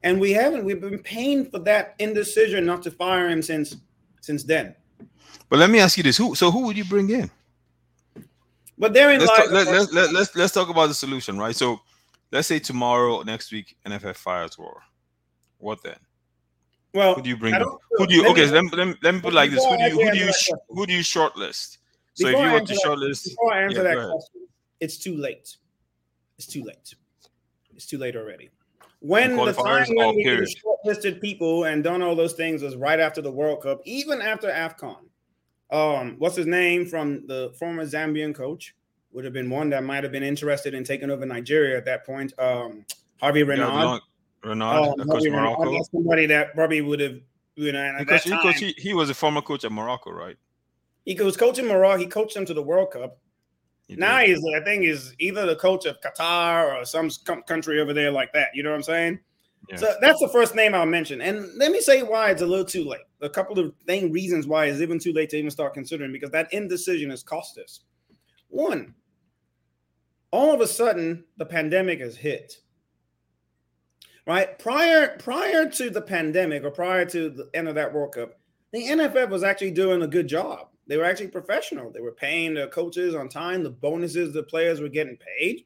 [0.04, 3.76] And we haven't, we've been paying for that indecision not to fire him since
[4.22, 4.76] since then.
[5.50, 6.36] But let me ask you this: Who?
[6.36, 7.30] So who would you bring in?
[8.78, 9.96] But therein let's talk, let, question.
[9.96, 11.56] let, let, let's let's talk about the solution, right?
[11.56, 11.80] So,
[12.32, 14.76] let's say tomorrow, next week, NFF fires Rohr.
[15.58, 15.96] What then?
[16.94, 17.56] well, Who do you bring?
[17.56, 18.22] Who do you?
[18.24, 19.90] let Okay, me- let me, let me, let me put like this: Who do you?
[19.92, 20.26] Who do you?
[20.26, 21.78] Before I sh- answer that Who do you shortlist?
[22.18, 24.48] So Before if you were to shortlist, Before I answer Yeah, that question,
[24.80, 25.56] it's too late.
[26.40, 26.96] It's too late.
[27.76, 28.50] It's too late already.
[29.02, 33.22] When the time when we shortlisted people and done all those things was right after
[33.22, 34.98] the World Cup, even after AFCON.
[35.70, 38.74] Um, what's his name from the former Zambian coach?
[39.12, 42.04] Would have been one that might have been interested in taking over Nigeria at that
[42.04, 42.34] point.
[42.40, 42.84] Um,
[43.22, 43.86] Hervé yeah, Renard.
[43.86, 44.02] Long-
[44.44, 47.20] Renard, coach Hervé Renard, somebody that probably would have,
[47.56, 49.42] you know, and He, at coach, that he, time, coach, he, he was a former
[49.42, 50.38] coach at Morocco, right?
[51.08, 52.00] He was coaching Morocco.
[52.00, 53.18] He coached them to the World Cup.
[53.88, 54.30] He Now did.
[54.30, 57.10] he's, I think, is either the coach of Qatar or some
[57.48, 58.50] country over there like that.
[58.54, 59.20] You know what I'm saying?
[59.70, 59.78] Yeah.
[59.78, 61.22] So that's the first name I'll mention.
[61.22, 63.02] And let me say why it's a little too late.
[63.22, 66.32] A couple of thing reasons why it's even too late to even start considering because
[66.32, 67.82] that indecision has cost us.
[68.50, 68.94] One,
[70.32, 72.58] all of a sudden the pandemic has hit.
[74.26, 78.34] Right prior prior to the pandemic or prior to the end of that World Cup,
[78.74, 80.68] the NFF was actually doing a good job.
[80.88, 81.92] They were actually professional.
[81.92, 83.64] They were paying their coaches on time.
[83.64, 85.66] The bonuses the players were getting paid.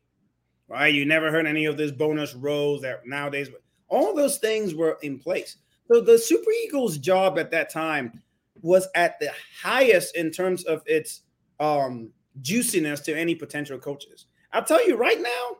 [0.67, 0.93] Right?
[0.93, 3.49] You never heard any of this bonus roles that nowadays.
[3.87, 5.57] All those things were in place.
[5.91, 8.21] So the Super Eagles' job at that time
[8.61, 9.31] was at the
[9.61, 11.23] highest in terms of its
[11.59, 14.27] um, juiciness to any potential coaches.
[14.53, 15.57] I'll tell you right now,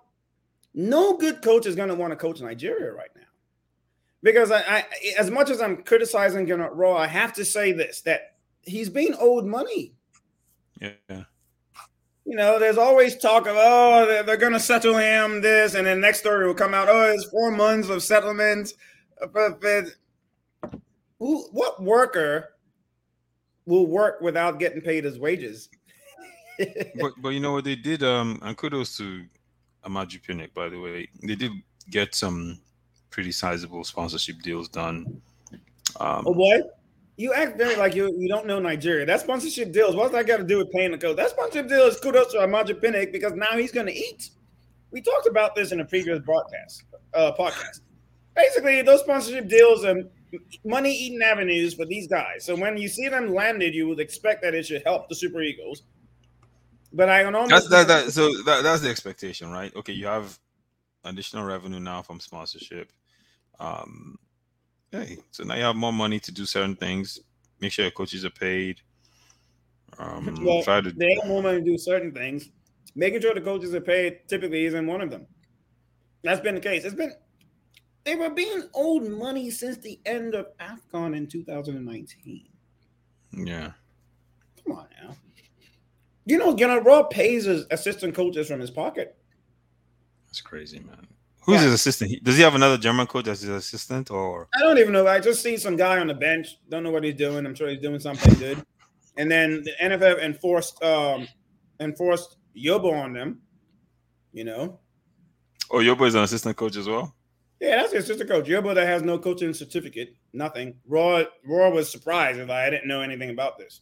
[0.74, 3.24] no good coach is going to want to coach Nigeria right now.
[4.24, 4.86] Because I, I,
[5.18, 8.31] as much as I'm criticizing Gennaro I have to say this: that
[8.64, 9.94] he's being owed money.
[10.80, 11.24] yeah.
[12.26, 15.86] You know, there's always talk of oh, they're, they're going to settle him this, and
[15.88, 16.88] then next story will come out.
[16.88, 18.74] Oh, it's four months of settlement.
[19.34, 19.86] But, but
[21.18, 22.56] who, what worker
[23.66, 25.70] will work without getting paid his wages?
[27.00, 29.26] but but you know what they did um and kudos to
[29.86, 31.52] Amaju Pinnick by the way they did
[31.90, 32.60] get some
[33.10, 35.22] pretty sizable sponsorship deals done
[36.00, 36.62] um Oh boy,
[37.18, 39.06] you act very like you you don't know Nigeria.
[39.06, 39.96] That sponsorship deals.
[39.96, 41.18] What's that got to do with paying the coach?
[41.18, 44.30] That sponsorship deal is kudos to Amaju Pinnick because now he's going to eat.
[44.92, 47.82] We talked about this in a previous broadcast uh, podcast.
[48.36, 49.96] Basically, those sponsorship deals are
[50.66, 52.46] money eating avenues for these guys.
[52.46, 55.42] So when you see them landed, you would expect that it should help the Super
[55.42, 55.84] Eagles.
[56.94, 57.48] But I don't know.
[57.48, 59.74] That's that, that so that, that's the expectation, right?
[59.76, 60.38] Okay, you have
[61.06, 62.92] additional revenue now from sponsorship.
[63.60, 64.18] Um,
[64.92, 67.20] hey, so now you have more money to do certain things.
[67.60, 68.82] Make sure your coaches are paid.
[69.98, 72.50] Um, well, try to they have more money to do certain things.
[72.96, 75.28] Making sure the coaches are paid typically isn't one of them.
[76.24, 76.84] That's been the case.
[76.84, 77.14] It's been
[78.04, 82.48] they were being owed money since the end of AFCON in 2019.
[83.32, 83.72] yeah.
[84.64, 85.16] Come on now.
[86.26, 89.18] You know, you know, Rohr pays his assistant coaches from his pocket.
[90.28, 91.08] That's crazy, man.
[91.44, 91.64] Who's Yeah.
[91.66, 92.24] his assistant?
[92.24, 95.08] Does he have another German coach as his assistant, or I don't even know.
[95.08, 96.58] I just see some guy on the bench.
[96.70, 97.46] Don't know what he's doing.
[97.46, 98.64] I'm sure he's doing something good.
[99.18, 101.28] And then the NFF enforced um
[101.80, 103.42] enforced Yobo on them.
[104.34, 104.80] You know,
[105.72, 107.14] oh, Yobo is an assistant coach as well?
[107.60, 108.46] yeah, that's his assistant coach.
[108.46, 110.76] Yobo that has no coaching certificate, nothing.
[110.90, 113.82] Rohr Rohr was surprised if I didn't know anything about this.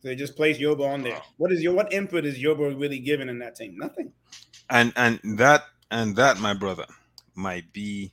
[0.00, 1.20] So they just placed Yobo on there.
[1.38, 3.76] What is your what input is Yobo really giving in that team?
[3.78, 4.12] Nothing.
[4.70, 6.86] And and that and that, my brother,
[7.34, 8.12] might be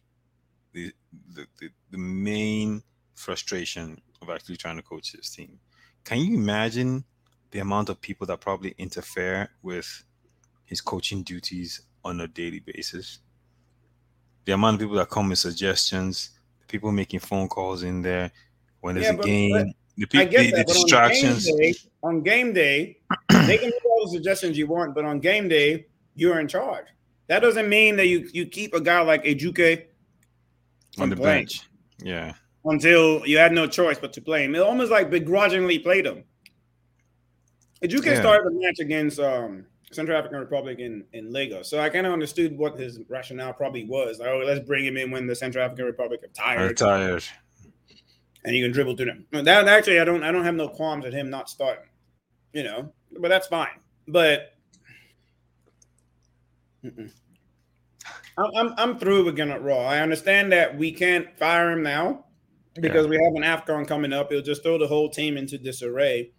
[0.73, 0.91] the
[1.33, 2.81] the, the, the main
[3.15, 5.59] frustration of actually trying to coach this team.
[6.03, 7.03] Can you imagine
[7.51, 10.03] the amount of people that probably interfere with
[10.65, 13.19] his coaching duties on a daily basis?
[14.45, 16.31] The amount of people that come with suggestions,
[16.67, 18.31] people making phone calls in there
[18.81, 21.47] when there's Yeah, a but- game, the, pe- the, the that, but distractions.
[21.49, 22.97] On game, day, on game day,
[23.47, 26.85] they can make all the suggestions you want, but on game day, you're in charge.
[27.27, 29.85] That doesn't mean that you you keep a guy like Ejuke
[30.99, 31.61] on the playing bench.
[31.99, 32.33] Yeah.
[32.65, 34.55] until you had no choice but to play him.
[34.55, 36.23] It almost like begrudgingly played him.
[37.83, 38.19] Ejuke Yeah.
[38.19, 42.13] started the match against um, Central African Republic in, in Lagos, so I kind of
[42.13, 44.19] understood what his rationale probably was.
[44.19, 47.23] Like, oh, let's bring him in when the Central African Republic are tired, tired.
[48.43, 49.25] and you can dribble through them.
[49.45, 51.85] That actually, I don't, I don't have no qualms at him not starting,
[52.53, 53.79] you know, but that's fine.
[54.07, 54.54] But
[56.85, 57.11] Mm-mm.
[58.37, 59.87] I'm, I'm, through with Gernot Rohr.
[59.87, 62.25] I understand that we can't fire him now
[62.75, 64.31] because we have an AFCON coming up.
[64.31, 66.31] It'll just throw the whole team into disarray.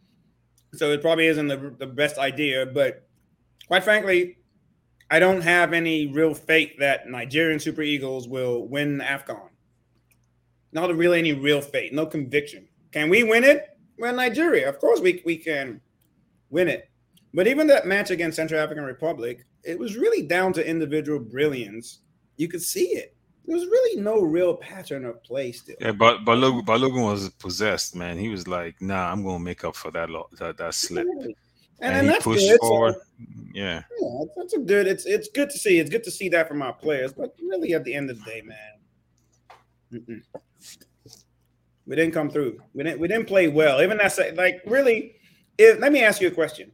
[0.74, 2.66] So it probably isn't the, the best idea.
[2.66, 3.06] But
[3.66, 4.36] quite frankly,
[5.10, 9.48] I don't have any real faith that Nigerian Super Eagles will win AFCON.
[10.72, 12.68] Not really any real faith, no conviction.
[12.92, 13.68] Can we win it?
[13.98, 15.80] Well, Nigeria, of course we, we can
[16.50, 16.90] win it.
[17.32, 22.00] But even that match against Central African Republic, it was really down to individual brilliance.
[22.36, 23.16] You could see it.
[23.46, 25.76] There was really no real pattern of play still.
[25.80, 28.18] Yeah, but Balogun, Balogun was possessed, man.
[28.18, 31.34] He was like, "Nah, I'm gonna make up for that lo- that, that slip," And,
[31.80, 32.60] and, and he that's pushed good.
[32.60, 32.94] Forward.
[33.52, 34.88] yeah, yeah, that's a good.
[34.88, 35.78] It's it's good to see.
[35.78, 37.12] It's good to see that from our players.
[37.12, 38.58] But really, at the end of the day, man,
[39.92, 40.22] mm-mm.
[41.86, 42.60] we didn't come through.
[42.74, 42.98] We didn't.
[42.98, 43.80] We didn't play well.
[43.80, 45.12] Even that's like really.
[45.58, 46.72] If, let me ask you a question.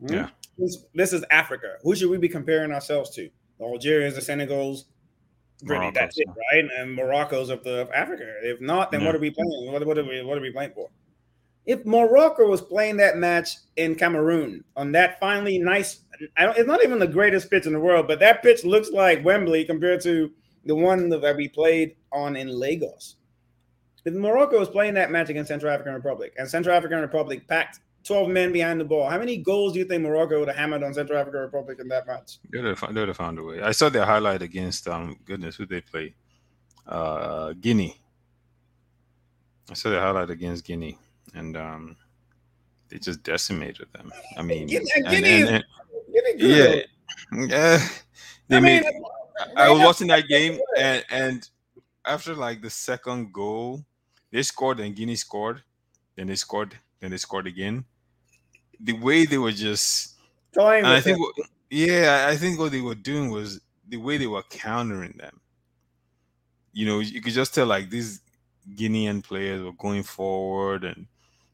[0.00, 0.14] Hmm?
[0.14, 0.28] Yeah.
[0.58, 1.76] This, this is Africa.
[1.82, 3.28] Who should we be comparing ourselves to?
[3.58, 4.84] The Algerians, the Senegals.
[5.64, 6.68] Morocco, that's it, right?
[6.78, 8.24] And Morocco's of the of Africa.
[8.42, 9.06] If not, then Yeah.
[9.06, 9.72] what are we playing?
[9.72, 10.88] What, what are we what are we playing for?
[11.64, 16.00] If Morocco was playing that match in Cameroon on that finally nice,
[16.36, 18.90] I don't, it's not even the greatest pitch in the world, but that pitch looks
[18.90, 20.32] like Wembley compared to
[20.64, 23.16] the one that we played on in Lagos.
[24.04, 27.78] If Morocco was playing that match against Central African Republic and Central African Republic packed
[28.04, 30.82] 12 men behind the ball, how many goals do you think Morocco would have hammered
[30.82, 32.38] on Central African Republic in that match?
[32.50, 33.62] they would have found, they would have found a way.
[33.62, 36.14] I saw their highlight against um goodness who they play,
[36.86, 38.00] uh Guinea.
[39.70, 40.98] I saw their highlight against Guinea,
[41.34, 41.96] and um
[42.88, 44.12] they just decimated them.
[44.36, 45.64] I mean, Guinea- and- Guinea and- and-
[46.14, 46.82] Really yeah,
[47.46, 47.88] yeah.
[48.48, 48.84] They I mean, made.
[48.84, 49.00] they
[49.56, 51.48] I was watching that game, and and
[52.04, 53.82] after like the second goal,
[54.30, 55.62] they scored, and Guinea scored,
[56.16, 57.84] then they scored, then they scored again.
[58.82, 60.16] The way they were just,
[60.52, 61.34] Toying I think, what,
[61.70, 65.40] yeah, I think what they were doing was the way they were countering them.
[66.72, 68.20] You know, you could just tell like these
[68.74, 71.06] Guinean players were going forward, and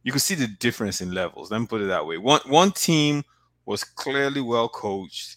[0.02, 1.50] you could see the difference in levels.
[1.50, 2.18] Let me put it that way.
[2.18, 3.24] One one team
[3.66, 5.36] was clearly well coached,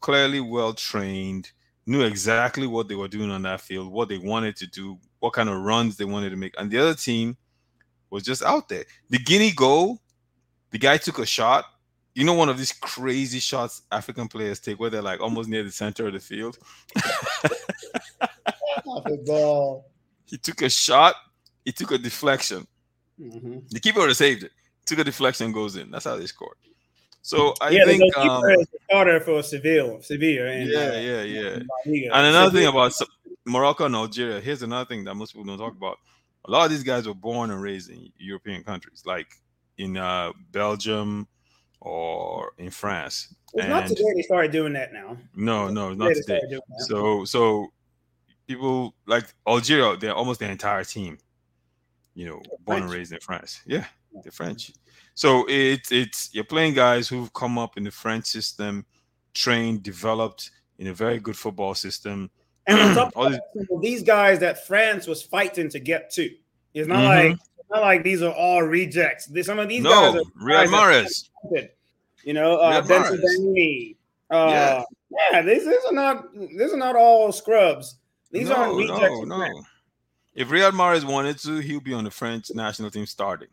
[0.00, 1.50] clearly well trained,
[1.86, 5.32] knew exactly what they were doing on that field, what they wanted to do, what
[5.32, 7.36] kind of runs they wanted to make, and the other team
[8.10, 8.84] was just out there.
[9.10, 10.00] The Guinea goal,
[10.74, 11.66] the guy took a shot.
[12.16, 15.62] You know, one of these crazy shots African players take where they're like almost near
[15.62, 16.58] the center of the field.
[18.84, 19.88] Off the ball.
[20.24, 21.14] He took a shot,
[21.64, 22.66] he took a deflection.
[23.20, 23.70] Mhm.
[23.70, 24.50] The keeper would have saved it.
[24.84, 25.92] Took a deflection, goes in.
[25.92, 26.56] That's how they scored.
[27.22, 30.02] So I yeah, think, the um, goalkeeper is the starter for Seville.
[30.02, 30.46] Sevilla.
[30.50, 31.50] And, yeah, uh, yeah, yeah.
[31.50, 32.16] La Liga.
[32.16, 32.92] And another thing about
[33.46, 35.98] Morocco and Algeria, here's another thing that most people don't talk about.
[36.46, 39.28] A lot of these guys were born and raised in European countries, like
[39.78, 41.28] in uh, Belgium
[41.80, 43.34] or in France.
[43.54, 45.16] It's not today they started doing that now.
[45.36, 46.40] No, no, not today.
[46.78, 47.68] So, so
[48.48, 51.18] people like Algeria, they're almost the entire team.
[52.14, 52.82] You know, they're born French.
[52.82, 53.60] and raised in France.
[53.66, 53.84] Yeah,
[54.22, 54.72] they're French.
[55.14, 58.84] So it's it's you're playing guys who've come up in the French system,
[59.34, 62.30] trained, developed in a very good football system.
[62.66, 66.28] And on top of that, these guys that France was fighting to get to.
[66.72, 67.28] It's not mm-hmm.
[67.30, 67.38] like
[67.70, 69.28] not like these are all rejects.
[69.44, 71.28] Some of these no, guys are Riyad Mahrez.
[72.24, 73.20] You know, uh, Benson
[74.30, 74.82] uh, yeah.
[75.30, 77.96] yeah, these, these are not these are not all scrubs.
[78.30, 79.26] These no, aren't rejects.
[79.26, 79.62] No, no.
[80.34, 83.48] If Riyad Mahrez wanted to, he'll be on the French national team starting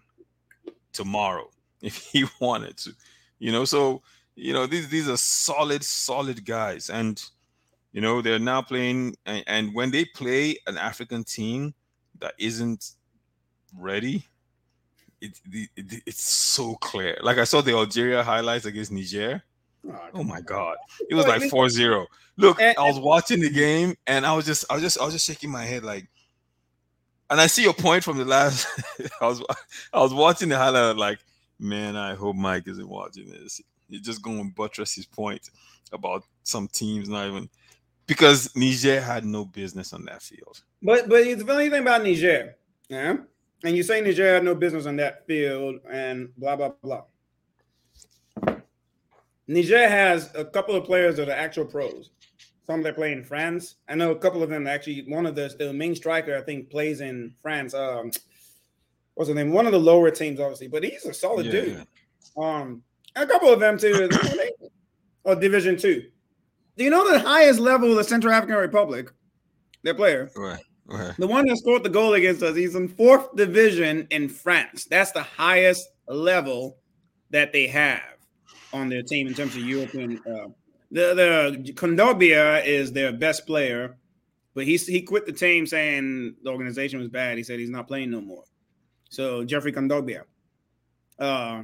[0.93, 1.49] tomorrow
[1.81, 2.93] if he wanted to.
[3.39, 4.01] You know, so
[4.35, 7.21] you know these these are solid, solid guys, and
[7.91, 9.15] you know they're now playing.
[9.25, 11.73] And, and when they play an African team
[12.19, 12.91] that isn't
[13.77, 14.25] ready,
[15.21, 15.69] it, it,
[16.05, 17.17] it's so clear.
[17.21, 19.43] Like I saw the Algeria highlights against Niger.
[19.87, 20.77] Oh, oh my god.
[21.09, 22.05] It was like 4-0.
[22.37, 25.13] Look, I was watching the game and I was just I was just I was
[25.13, 26.07] just shaking my head like
[27.29, 28.67] and I see your point from the last
[29.21, 29.43] I was
[29.93, 31.19] I was watching the highlight like,
[31.59, 33.61] man, I hope Mike isn't watching this.
[33.89, 35.49] He's just going to buttress his point
[35.91, 37.49] about some teams not even
[38.07, 40.61] because Niger had no business on that field.
[40.81, 42.55] But but the funny thing about Niger,
[42.89, 43.17] yeah,
[43.63, 47.03] and you're say Niger had no business in that field and blah blah blah.
[49.47, 52.11] Niger has a couple of players that are actual pros.
[52.65, 53.75] Some that play in France.
[53.89, 55.03] I know a couple of them actually.
[55.07, 57.73] One of the the main striker I think plays in France.
[57.73, 58.11] Um,
[59.15, 59.51] what's the name?
[59.51, 61.51] One of the lower teams, obviously, but he's a solid yeah.
[61.51, 61.87] dude.
[62.37, 62.83] Um,
[63.15, 64.09] a couple of them too.
[65.23, 66.05] or Division Two.
[66.77, 69.11] Do you know the highest level of the Central African Republic?
[69.83, 70.31] Their player.
[70.35, 70.61] Right.
[70.91, 71.15] Right.
[71.17, 74.85] The one that scored the goal against us, he's in fourth division in France.
[74.85, 76.77] That's the highest level
[77.29, 78.01] that they have
[78.73, 80.19] on their team in terms of European.
[80.19, 80.49] Uh,
[80.91, 81.13] the
[81.63, 83.97] the Kondogbia is their best player,
[84.53, 87.37] but he he quit the team saying the organization was bad.
[87.37, 88.43] He said he's not playing no more.
[89.09, 90.23] So Jeffrey Kondogbia,
[91.19, 91.63] uh,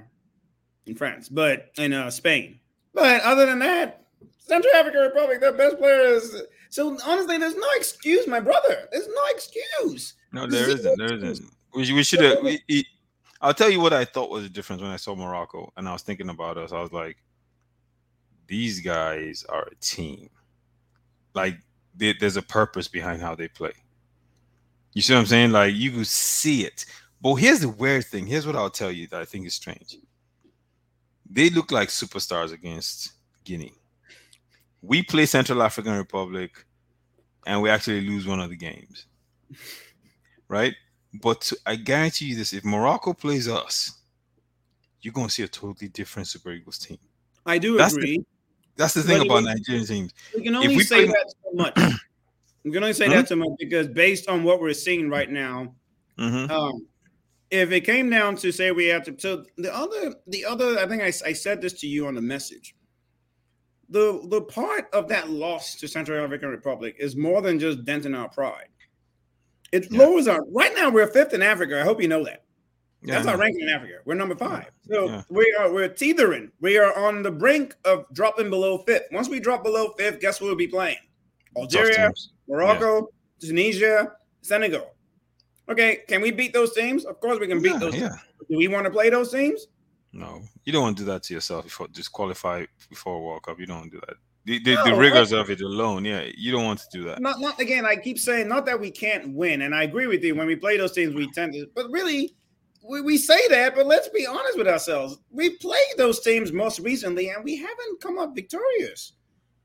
[0.85, 2.59] in France, but in uh, Spain.
[2.93, 4.06] But other than that,
[4.47, 6.43] Central African Republic, their best player is.
[6.69, 8.87] So honestly, there's no excuse, my brother.
[8.91, 10.13] There's no excuse.
[10.31, 10.97] No, there isn't.
[10.97, 11.51] There isn't.
[11.73, 12.37] We, we should have.
[13.41, 15.93] I'll tell you what I thought was the difference when I saw Morocco, and I
[15.93, 16.71] was thinking about us.
[16.71, 17.17] I was like,
[18.47, 20.29] these guys are a team.
[21.33, 21.57] Like
[21.95, 23.73] they, there's a purpose behind how they play.
[24.93, 25.51] You see what I'm saying?
[25.51, 26.85] Like you could see it.
[27.21, 28.25] But here's the weird thing.
[28.25, 29.97] Here's what I'll tell you that I think is strange.
[31.29, 33.11] They look like superstars against
[33.43, 33.73] Guinea.
[34.81, 36.65] We play Central African Republic,
[37.45, 39.05] and we actually lose one of the games.
[40.49, 40.73] Right?
[41.21, 43.97] But to, I guarantee you this: if Morocco plays us,
[45.01, 46.99] you're going to see a totally different Super Eagles team.
[47.45, 48.19] I do that's agree.
[48.19, 48.25] The,
[48.77, 50.13] that's the thing but about Nigerian teams.
[50.35, 51.07] We can only we say play...
[51.07, 51.75] that so much.
[52.63, 55.73] we can only say that so much because based on what we're seeing right now,
[56.17, 56.51] mm-hmm.
[56.51, 56.87] um,
[57.49, 60.87] if it came down to say we have to, so the other, the other, I
[60.87, 62.75] think I, I said this to you on the message.
[63.89, 68.13] The the part of that loss to Central African Republic is more than just denting
[68.13, 68.67] our pride.
[69.71, 69.99] It yeah.
[69.99, 70.43] lowers our.
[70.51, 71.79] Right now, we're fifth in Africa.
[71.79, 72.43] I hope you know that.
[73.01, 73.99] Yeah, That's our ranking in Africa.
[74.05, 74.71] We're number five.
[74.89, 75.21] So yeah.
[75.29, 76.51] we are we're teetering.
[76.59, 79.03] We are on the brink of dropping below fifth.
[79.11, 80.97] Once we drop below fifth, guess who we'll be playing?
[81.55, 82.11] Algeria,
[82.47, 83.09] Morocco.
[83.39, 84.93] Tunisia, Senegal.
[85.69, 87.05] Okay, can we beat those teams?
[87.05, 87.95] Of course we can beat those.
[87.95, 88.09] Yeah.
[88.09, 88.21] Teams.
[88.49, 89.67] Do we want to play those teams?
[90.13, 93.57] No, you don't want to do that to yourself before disqualify before a World Cup.
[93.57, 94.17] You don't want to do that.
[94.43, 97.21] The, the, no, the rigors of it alone, yeah, you don't want to do that.
[97.21, 97.85] Not, not again.
[97.85, 100.35] I keep saying not that we can't win, and I agree with you.
[100.35, 102.35] When we play those teams, we tend to, but really,
[102.83, 103.75] we, we say that.
[103.75, 105.19] But let's be honest with ourselves.
[105.31, 109.13] We played those teams most recently, and we haven't come up victorious.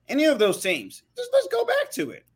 [0.07, 1.03] Any of those teams?
[1.16, 2.26] Just let's go back to it.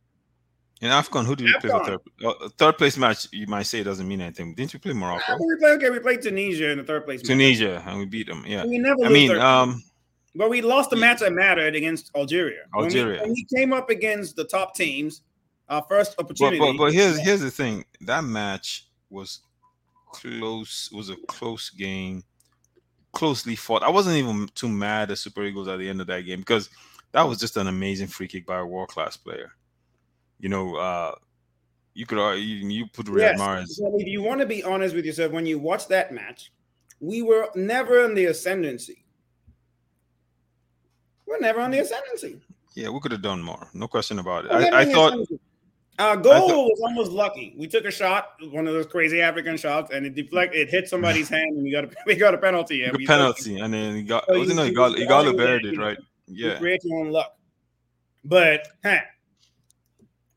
[0.82, 2.00] In AFCON, who did we play for third?
[2.22, 4.54] Uh, third place match, you might say it doesn't mean anything.
[4.54, 5.36] Didn't we play Morocco?
[5.38, 7.22] we played, okay, we played Tunisia in the third place.
[7.22, 7.84] Tunisia, match.
[7.86, 8.44] and we beat them.
[8.46, 9.04] Yeah, we never.
[9.04, 9.82] I mean, um,
[10.34, 12.64] but we lost the match that mattered against Algeria.
[12.76, 13.22] Algeria.
[13.22, 15.22] When we, when we came up against the top teams,
[15.70, 16.58] our first opportunity.
[16.58, 19.40] But, but, but here's here's the thing: that match was
[20.12, 20.90] close.
[20.92, 22.22] Was a close game,
[23.12, 23.82] closely fought.
[23.82, 26.68] I wasn't even too mad at Super Eagles at the end of that game because
[27.12, 29.52] that was just an amazing free kick by a world class player.
[30.38, 31.12] You know, uh,
[31.94, 33.40] you could uh, you, put Riyad yes.
[33.40, 33.68] Mahrez.
[33.68, 36.52] So if you want to be honest with yourself, when you watch that match,
[37.00, 39.06] we were never in the ascendancy
[41.26, 42.40] we're never on the ascendancy.
[42.74, 43.68] Yeah, we could have done more.
[43.74, 44.52] No question about it.
[44.52, 45.26] I, I thought
[45.98, 47.54] Our goal thought, was almost lucky.
[47.56, 50.60] We took a shot, one of those crazy African shots, and it deflected.
[50.60, 52.84] It hit somebody's hand, and we got a we got a penalty.
[52.84, 54.24] And we penalty, and then he got.
[54.28, 55.98] So wasn't he, got he got buried it right?
[56.26, 57.36] Yeah, you create your own luck.
[58.24, 58.98] But huh.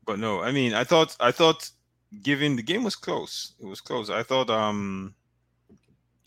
[0.06, 1.70] But no, I mean, I thought I thought,
[2.22, 4.10] given the game was close, it was close.
[4.10, 5.14] I thought um.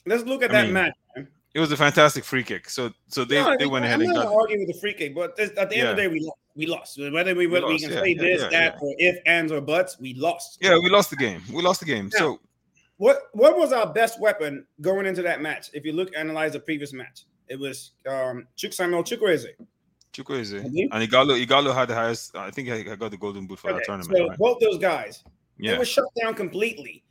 [0.06, 0.94] Let's look at I that mean, match.
[1.16, 1.28] Man.
[1.54, 2.70] It was a fantastic free kick.
[2.70, 4.34] So so they, no, they went ahead I'm and got.
[4.34, 5.90] argue with the free kick, but at the end yeah.
[5.92, 6.38] of the day, we lost.
[6.56, 7.00] We lost.
[7.00, 9.60] Whether we, we, lost, we can yeah, say yeah, this, that, or if, ands, or
[9.60, 10.60] buts, we lost.
[10.62, 11.42] Yeah, we lost the game.
[11.52, 12.10] We lost the game.
[12.14, 12.40] Now, so
[12.98, 15.70] what what was our best weapon going into that match?
[15.74, 19.48] If you look analyze the previous match, it was um Chuk Samuel Chukwueze.
[20.14, 20.64] Chukwueze.
[20.64, 23.80] And Ighalo, Ighalo had the highest, I think I got the golden boot for okay,
[23.80, 24.18] that tournament.
[24.18, 24.38] So right?
[24.38, 25.24] both those guys,
[25.58, 25.74] yeah.
[25.74, 27.04] it was shut down completely.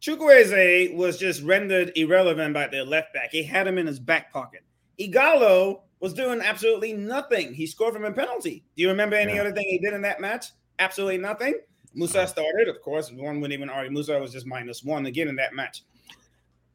[0.00, 3.30] Chukwueze was just rendered irrelevant by their left back.
[3.30, 4.62] He had him in his back pocket.
[5.00, 7.54] Ighalo was doing absolutely nothing.
[7.54, 8.64] He scored from a penalty.
[8.76, 9.42] Do you remember any yeah.
[9.42, 10.46] other thing he did in that match?
[10.78, 11.54] Absolutely nothing.
[11.94, 13.12] Musa started, of course.
[13.12, 13.92] One wouldn't even argue.
[13.92, 15.84] Musa was just minus one again in that match.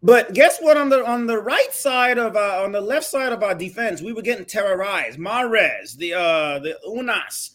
[0.04, 0.78] But guess what?
[0.78, 4.02] On the on the right side of uh, on the left side of our defense,
[4.02, 5.18] we were getting terrorized.
[5.18, 7.52] Mahrez, the uh the Ounas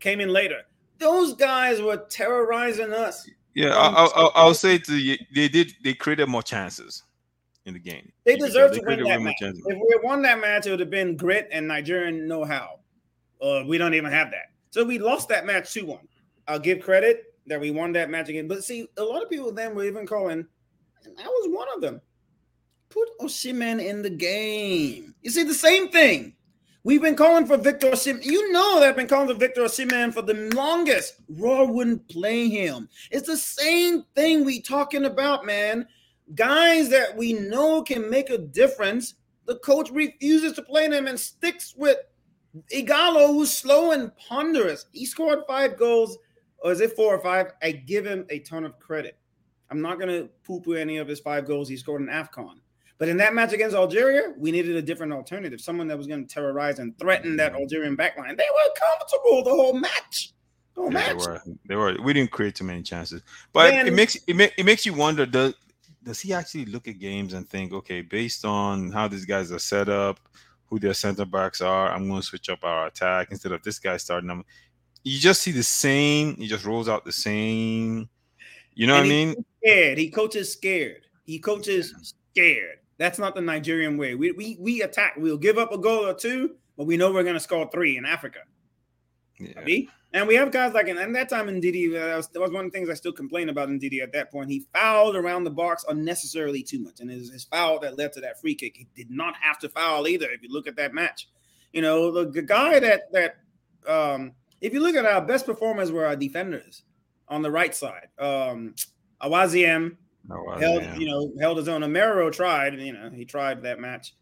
[0.00, 0.62] came in later.
[0.98, 3.28] Those guys were terrorizing us.
[3.54, 5.72] Yeah, I'll, I'll, I'll, say to you, they did.
[5.82, 7.02] They created more chances
[7.64, 8.12] in the game.
[8.24, 9.36] They deserve to win that match.
[9.40, 9.64] Chances.
[9.66, 12.80] If we had won that match, it would have been grit and Nigerian know-how.
[13.40, 14.52] Uh, we don't even have that.
[14.70, 15.98] So we lost that match 2-1.
[16.46, 18.48] I'll give credit that we won that match again.
[18.48, 20.46] But see, a lot of people then were even calling,
[21.04, 22.00] and I was one of them.
[22.90, 25.14] Put Osimhen in the game.
[25.22, 26.34] You see, the same thing.
[26.84, 28.24] We've been calling for Victor Osimhen.
[28.24, 31.14] You know they've been calling for Victor Osimhen for the longest.
[31.36, 32.88] Rohr wouldn't play him.
[33.10, 35.86] It's the same thing we talking about, man.
[36.34, 39.14] Guys that we know can make a difference.
[39.46, 41.98] The coach refuses to play them and sticks with
[42.72, 44.86] Ighalo, who's slow and ponderous.
[44.92, 46.16] He scored five goals,
[46.60, 47.52] or is it four or five?
[47.62, 49.17] I give him a ton of credit.
[49.70, 52.56] I'm not going to poo poo any of his five goals he scored in AFCON.
[52.98, 56.26] But in that match against Algeria, we needed a different alternative, someone that was going
[56.26, 57.62] to terrorize and threaten that mm-hmm.
[57.62, 58.36] Algerian backline.
[58.36, 60.32] They were comfortable the whole match.
[60.74, 61.18] The whole yeah, match.
[61.18, 61.42] They were.
[61.68, 61.96] They were.
[62.02, 64.94] We didn't create too many chances, but Man, it makes it, make, it makes you
[64.94, 65.54] wonder: does
[66.02, 69.58] does he actually look at games and think, okay, based on how these guys are
[69.58, 70.18] set up,
[70.66, 73.78] who their center backs are, I'm going to switch up our attack instead of this
[73.78, 74.44] guy starting them.
[75.04, 76.36] You just see the same.
[76.36, 78.08] He just rolls out the same.
[78.74, 79.44] You know and what I mean?
[79.62, 79.98] Scared.
[79.98, 81.06] He coaches scared.
[81.24, 82.78] He coaches scared.
[82.98, 84.14] That's not the Nigerian way.
[84.14, 85.14] We we we attack.
[85.16, 87.96] We'll give up a goal or two, but we know we're going to score three
[87.96, 88.40] in Africa.
[89.38, 89.86] Yeah.
[90.14, 92.64] And we have guys like, and that time in uh, that was, that was one
[92.64, 94.50] of the things I still complain about Ndidi at that point.
[94.50, 97.00] He fouled around the box unnecessarily too much.
[97.00, 99.68] And his, his foul that led to that free kick, he did not have to
[99.68, 100.30] foul either.
[100.30, 101.28] If you look at that match,
[101.74, 103.36] you know, the, the guy that, that,
[103.86, 104.32] um,
[104.62, 106.84] if you look at our best performers were our defenders
[107.28, 108.08] on the right side.
[108.18, 108.74] Um,
[109.22, 109.96] Awaziem,
[110.28, 111.82] no, held, you know, held his own.
[111.82, 114.14] Omeruo tried, you know, he tried that match.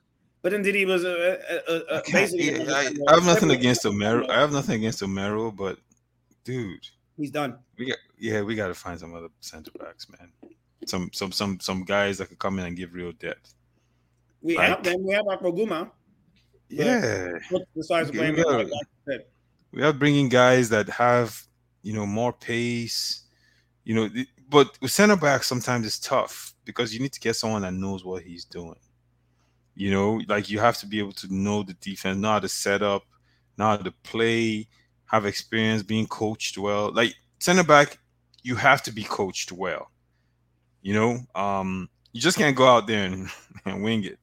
[0.42, 2.72] But indeed, he was a, a, a basically.
[2.72, 4.30] I, I, have nothing against Omeruo.
[4.30, 5.78] I have nothing against Omeruo, but
[6.44, 6.86] dude,
[7.16, 7.58] he's done.
[7.76, 10.30] We got, yeah, we got to find some other center backs, man.
[10.86, 13.54] Some, some, some, some guys that could come in and give real depth.
[14.40, 15.04] We like, have them.
[15.04, 15.90] We have Akpoguma.
[16.68, 17.32] Yeah.
[17.74, 18.68] Besides playing, we, have,
[19.72, 21.42] we have bringing guys that have
[21.82, 23.22] you know more pace.
[23.84, 24.08] You know,
[24.48, 28.04] but with center back sometimes it's tough because you need to get someone that knows
[28.04, 28.76] what he's doing.
[29.74, 32.48] You know, like you have to be able to know the defense, know how to
[32.48, 33.04] set up,
[33.58, 34.68] know how to play,
[35.06, 36.92] have experience being coached well.
[36.92, 37.98] Like center back,
[38.42, 39.90] you have to be coached well.
[40.82, 43.28] You know, um, you just can't go out there and,
[43.66, 44.18] and wing it.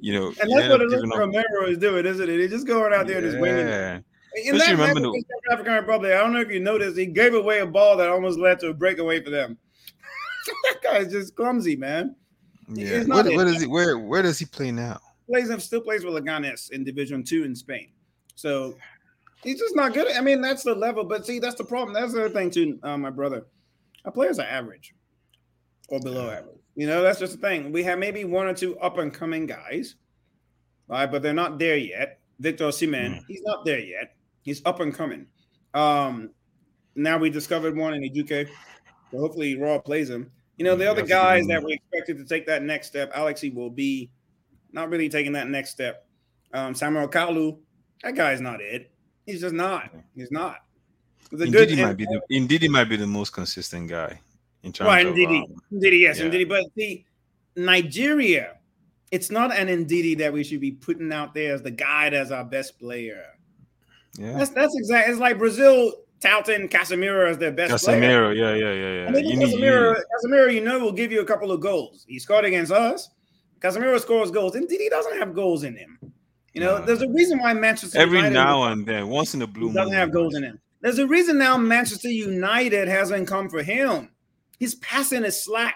[0.00, 2.40] You know, and that's what Romero is doing, isn't it?
[2.40, 3.22] He's just going out there yeah.
[3.22, 4.04] and just winging it.
[4.44, 7.60] In that remember the, African Republic, I don't know if you noticed, he gave away
[7.60, 9.56] a ball that almost led to a breakaway for them.
[10.64, 12.14] that guy's just clumsy, man.
[12.68, 13.04] Yeah.
[13.04, 13.66] What, what is he?
[13.66, 15.00] Where Where does he play now?
[15.28, 17.88] Plays still plays with Leganes in Division Two in Spain.
[18.34, 18.76] So
[19.42, 20.10] he's just not good.
[20.12, 21.04] I mean, that's the level.
[21.04, 21.94] But see, that's the problem.
[21.94, 23.46] That's the other thing too, uh, my brother.
[24.04, 24.94] Our players are average
[25.88, 26.58] or below average.
[26.74, 27.72] You know, that's just the thing.
[27.72, 29.96] We have maybe one or two up and coming guys,
[30.88, 31.10] right?
[31.10, 32.20] But they're not there yet.
[32.38, 33.24] Victor Osimhen, mm.
[33.26, 34.15] he's not there yet.
[34.46, 35.26] He's up and coming.
[35.74, 36.30] Um,
[36.94, 38.46] now we discovered one in the UK.
[39.10, 40.30] So hopefully Rohr plays him.
[40.56, 44.08] You know, the other guys that we expected to take that next step, Alex Iwobi
[44.72, 46.06] not really taking that next step.
[46.54, 47.58] Um, Samuel Kalu,
[48.04, 48.92] that guy's not it.
[49.26, 49.90] He's just not.
[50.14, 50.58] He's not.
[51.32, 54.20] The Ndidi, he might be the Ndidi he might be the most consistent guy
[54.62, 55.14] in terms well, of um,
[55.72, 56.26] Ndidi, yes, yeah.
[56.26, 56.48] Ndidi.
[56.48, 57.04] But the
[57.56, 58.58] Nigeria,
[59.10, 62.30] it's not an Ndidi that we should be putting out there as the guy as
[62.30, 63.24] our best player.
[64.18, 65.12] Yeah, that's that's exactly.
[65.12, 68.32] It's like Brazil touting Casemiro as their best Casemiro, player.
[68.32, 69.06] yeah, yeah, yeah, yeah.
[69.06, 72.04] And you Casemiro, need, Casemiro, you know, will give you a couple of goals.
[72.08, 73.10] He scored against us.
[73.60, 74.54] Casemiro scores goals.
[74.54, 75.98] Ndidi, he doesn't have goals in him.
[76.52, 79.46] You know, there's a reason why Manchester every United now and then, once in a
[79.46, 80.58] blue doesn't have goals in him.
[80.80, 84.10] There's a reason now Manchester United hasn't come for him.
[84.58, 85.74] His passing is slack,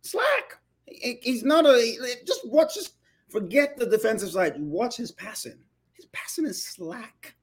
[0.00, 0.58] slack.
[0.86, 2.74] He's not a just watch.
[2.74, 2.94] Just
[3.28, 4.54] forget the defensive side.
[4.58, 5.58] Watch his passing.
[5.92, 7.35] His passing is slack.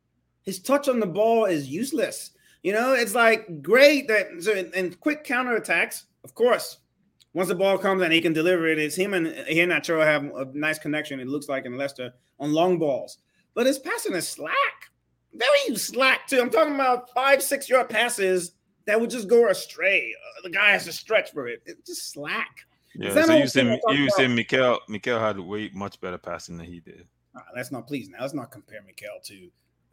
[0.43, 2.31] His touch on the ball is useless.
[2.61, 6.05] You know, it's like great that so and quick counter attacks.
[6.23, 6.77] Of course,
[7.33, 10.45] once the ball comes and he can deliver it, it's him and Iheanacho have a
[10.53, 11.19] nice connection.
[11.19, 13.17] It looks like in Leicester on long balls,
[13.53, 14.91] but his passing is slack,
[15.33, 16.39] very slack too.
[16.39, 18.53] I'm talking about five, six yard passes
[18.85, 20.13] that would just go astray.
[20.15, 21.61] Uh, the guy has to stretch for it.
[21.65, 22.65] It's just slack.
[22.95, 26.79] Yeah, so you said you said Mikel Mikel had way much better passing than he
[26.79, 27.07] did.
[27.33, 28.19] Right, let's not please now.
[28.21, 29.49] Let's not compare Mikel to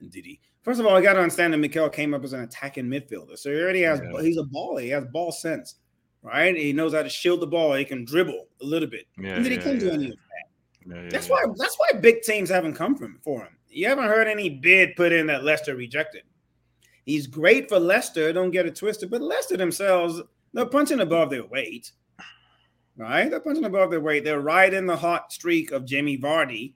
[0.09, 0.41] Didi.
[0.63, 3.39] First of all, I got to understand that Mikel came up as an attacking midfielder,
[3.39, 4.01] so he already has.
[4.01, 4.23] Yeah.
[4.23, 4.83] He's a baller.
[4.83, 5.77] He has ball sense,
[6.23, 6.57] right?
[6.57, 7.75] He knows how to shield the ball.
[7.75, 9.07] He can dribble a little bit.
[9.19, 10.17] Yeah, and yeah, he can't do any of
[10.87, 11.11] that.
[11.11, 11.45] that's why.
[11.57, 13.57] That's why big teams haven't come from for him.
[13.69, 16.23] You haven't heard any bid put in that Leicester rejected.
[17.05, 18.33] He's great for Leicester.
[18.33, 19.11] Don't get it twisted.
[19.11, 20.21] But Leicester themselves,
[20.53, 21.93] they're punching above their weight.
[22.97, 23.31] Right?
[23.31, 24.25] They're punching above their weight.
[24.25, 26.75] They're right in the hot streak of Jamie Vardy.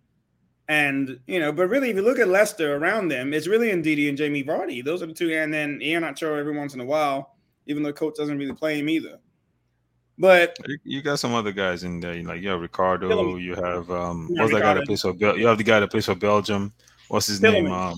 [0.69, 4.09] And, you know, but really, if you look at Leicester around them, it's really Ndidi
[4.09, 4.83] and Jamie Vardy.
[4.83, 5.33] Those are the two.
[5.35, 7.37] And then Iheanacho every once in a while,
[7.67, 9.19] even though coach doesn't really play him either.
[10.17, 14.29] But you got some other guys in there, like you have Ricardo, you have um,
[14.31, 16.73] what's that guy that plays for Bel- you have the guy that plays for Belgium.
[17.09, 17.71] What's his name?
[17.71, 17.97] Um,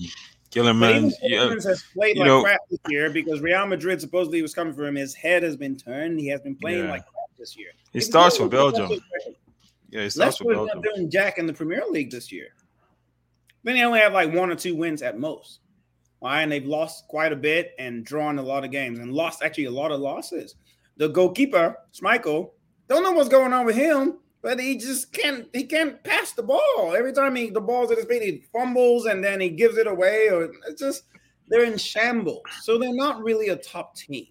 [0.49, 1.13] Tielemans.
[1.21, 4.87] Yeah, has played like know, crap this year because Real Madrid supposedly was coming for
[4.87, 4.95] him.
[4.95, 6.19] His head has been turned.
[6.19, 6.91] He has been playing yeah.
[6.91, 7.69] like crap this year.
[7.93, 8.89] He starts for Belgium.
[9.89, 10.81] Yeah, he starts for Belgium.
[10.81, 12.47] not doing jack in the Premier League this year.
[13.63, 15.59] Then they only have like one or two wins at most.
[16.19, 16.41] Why?
[16.41, 19.65] And they've lost quite a bit and drawn a lot of games and lost actually
[19.65, 20.55] a lot of losses.
[20.97, 22.51] The goalkeeper, Schmeichel,
[22.87, 26.43] don't know what's going on with him, but he just can't he can't pass the
[26.43, 26.95] ball.
[26.97, 29.87] Every time he the ball's at his feet, he fumbles and then he gives it
[29.87, 31.03] away, or it's just
[31.49, 32.43] they're in shambles.
[32.61, 34.27] So they're not really a top team.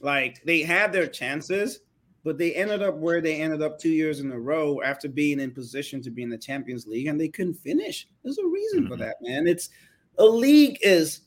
[0.00, 1.80] Like they had their chances,
[2.28, 5.40] but they ended up where they ended up two years in a row after being
[5.40, 8.06] in position to be in the Champions League, and they couldn't finish.
[8.22, 8.88] There's a reason mm-hmm.
[8.88, 9.46] for that, man.
[9.46, 9.70] It's
[10.18, 11.22] a league is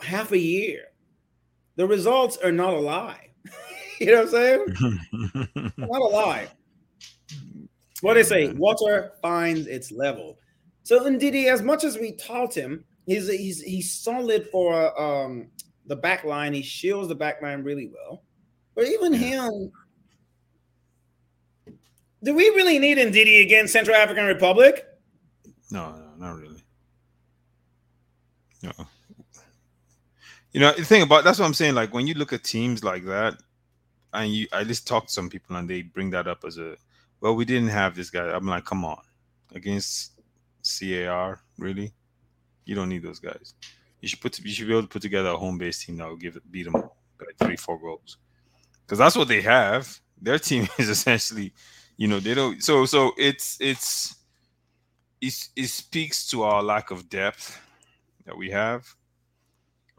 [0.00, 0.86] half a year.
[1.76, 3.30] The results are not a lie.
[4.00, 4.74] you know what I'm
[5.52, 5.70] saying?
[5.76, 6.48] not a lie.
[8.00, 10.40] What they say, water finds its level.
[10.82, 15.52] So Ndidi, as much as we taught him, he's he's he's solid for um
[15.86, 16.52] the back line.
[16.52, 18.24] He shields the back line really well.
[18.74, 19.70] But even him,
[22.22, 24.86] do we really need Ndidi against Central African Republic?
[25.70, 26.62] No, no, not really.
[28.62, 28.72] No.
[30.52, 31.74] You know, the thing about that's what I'm saying.
[31.74, 33.34] Like when you look at teams like that,
[34.12, 36.76] and you I just talk to some people and they bring that up as a
[37.20, 38.26] well, we didn't have this guy.
[38.26, 39.00] I'm like, come on,
[39.54, 40.20] against
[40.62, 41.92] CAR, really?
[42.64, 43.54] You don't need those guys.
[44.00, 46.08] You should put you should be able to put together a home based team that
[46.08, 48.18] will give beat them by three, four goals.
[48.84, 50.00] Because that's what they have.
[50.20, 51.52] Their team is essentially,
[52.02, 54.16] you know, they don't so so it's it's
[55.20, 57.60] it, it speaks to our lack of depth
[58.24, 58.84] that we have.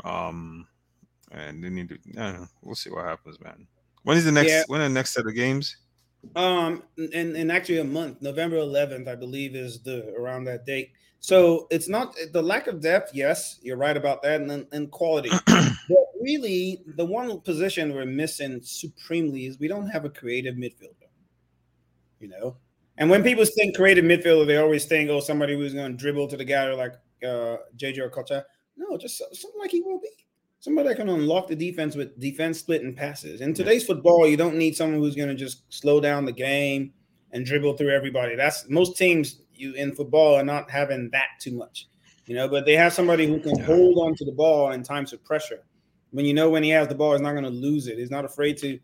[0.03, 0.67] Um
[1.31, 3.67] and they need to I don't know, we'll see what happens, man.
[4.03, 4.63] When is the next yeah.
[4.67, 5.77] when are the next set of games?
[6.35, 10.91] Um, and and actually a month, November 11th, I believe, is the around that date.
[11.21, 13.11] So it's not the lack of depth.
[13.13, 15.29] Yes, you're right about that, and and quality.
[15.47, 21.02] but really, the one position we're missing supremely is we don't have a creative midfielder.
[22.23, 22.57] You know,
[22.97, 26.29] and when people think creative midfielder, they always think, oh, somebody who's going to dribble
[26.29, 26.93] to the guy like
[27.23, 28.43] uh, JJ or Okocha.
[28.77, 30.09] No, just something like he will be
[30.63, 33.41] somebody that can unlock the defense with defense split and passes.
[33.41, 36.93] In today's football, you don't need someone who's going to just slow down the game
[37.33, 38.37] and dribble through everybody.
[38.37, 41.89] That's most teams you in football are not having that too much,
[42.27, 42.47] you know.
[42.47, 45.65] But they have somebody who can hold on to the ball in times of pressure.
[46.11, 47.97] When you know when he has the ball, he's not going to lose it.
[47.97, 48.79] He's not afraid to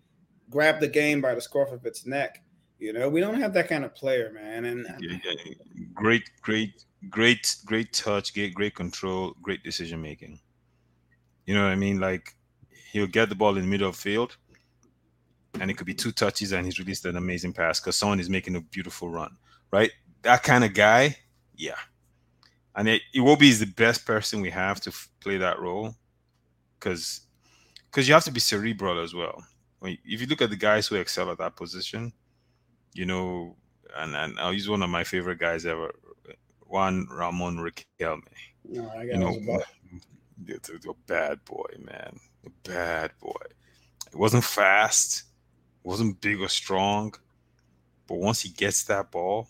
[0.50, 2.44] grab the game by the scruff of its neck.
[2.80, 4.66] You know, we don't have that kind of player, man.
[4.66, 5.54] And yeah, yeah.
[5.94, 10.40] great, great, great, great touch, great, great control, great decision making.
[11.46, 12.00] You know what I mean?
[12.00, 12.36] Like
[12.92, 14.38] he'll get the ball in the middle of field,
[15.60, 18.30] and it could be two touches, and he's released an amazing pass because someone is
[18.30, 19.36] making a beautiful run,
[19.72, 19.92] right?
[20.22, 21.18] That kind of guy,
[21.56, 21.78] yeah.
[22.76, 25.96] And it, Iwobi is the best person we have to f- play that role
[26.80, 27.22] because
[27.92, 29.44] because you have to be cerebral as well.
[29.80, 32.14] When, if you look at the guys who excel at that position,
[32.94, 33.56] you know,
[33.96, 35.94] and, and I'll use one of my favorite guys ever,
[36.68, 38.22] Juan Ramon Riquelme.
[38.66, 39.62] No, I got you know,
[40.48, 42.20] It's a bad boy, man.
[42.46, 43.42] A bad boy.
[44.12, 45.24] It wasn't fast,
[45.84, 47.14] wasn't big or strong,
[48.08, 49.48] but once he gets that ball,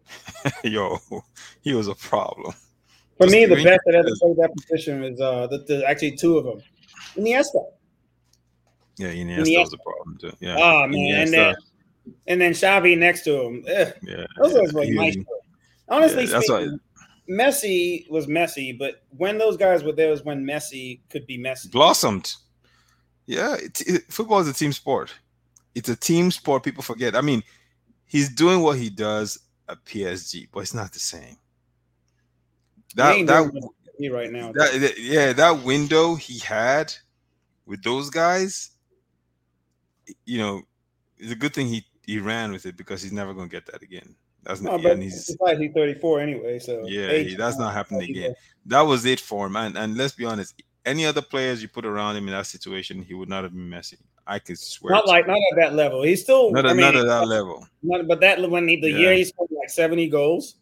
[0.64, 0.98] yo,
[1.62, 2.52] he was a problem.
[3.18, 6.16] For Just me, the best that ever played that position is uh, the, the, actually
[6.16, 6.62] two of them.
[7.16, 7.64] Iniesta.
[8.98, 9.60] Yeah, Iniesta, Iniesta.
[9.60, 10.32] was a problem too.
[10.40, 10.56] Yeah.
[10.58, 11.22] Oh man, Iniesta.
[11.22, 11.54] and then
[12.26, 13.64] and then Xavi next to him.
[13.68, 13.92] Ugh.
[14.02, 15.16] Yeah, those yeah, were nice.
[15.88, 16.80] Honestly yeah, speaking,
[17.28, 21.68] Messi was messy, but when those guys were there was when Messi could be messy.
[21.68, 22.34] Blossomed.
[23.26, 25.14] Yeah, it, it, football is a team sport.
[25.74, 26.64] It's a team sport.
[26.64, 27.14] People forget.
[27.14, 27.42] I mean,
[28.04, 29.38] he's doing what he does
[29.68, 31.36] at PSG, but it's not the same.
[32.96, 34.52] That that right now.
[34.52, 36.92] That, yeah, that window he had
[37.64, 38.70] with those guys,
[40.26, 40.62] you know,
[41.16, 43.66] it's a good thing he he ran with it because he's never going to get
[43.66, 44.14] that again.
[44.42, 44.84] That's no, not.
[44.84, 45.36] And he's, he's
[45.74, 48.34] 34 anyway, so yeah, he, that's not happening again.
[48.66, 49.56] That was it for him.
[49.56, 53.02] And and let's be honest, any other players you put around him in that situation,
[53.02, 53.98] he would not have been messy.
[54.26, 54.92] I can swear.
[54.92, 56.02] Not like not at that level.
[56.02, 57.66] He's still not, I mean, not at that level.
[57.82, 58.98] Not, but that when he, the yeah.
[58.98, 60.56] year he scored like 70 goals,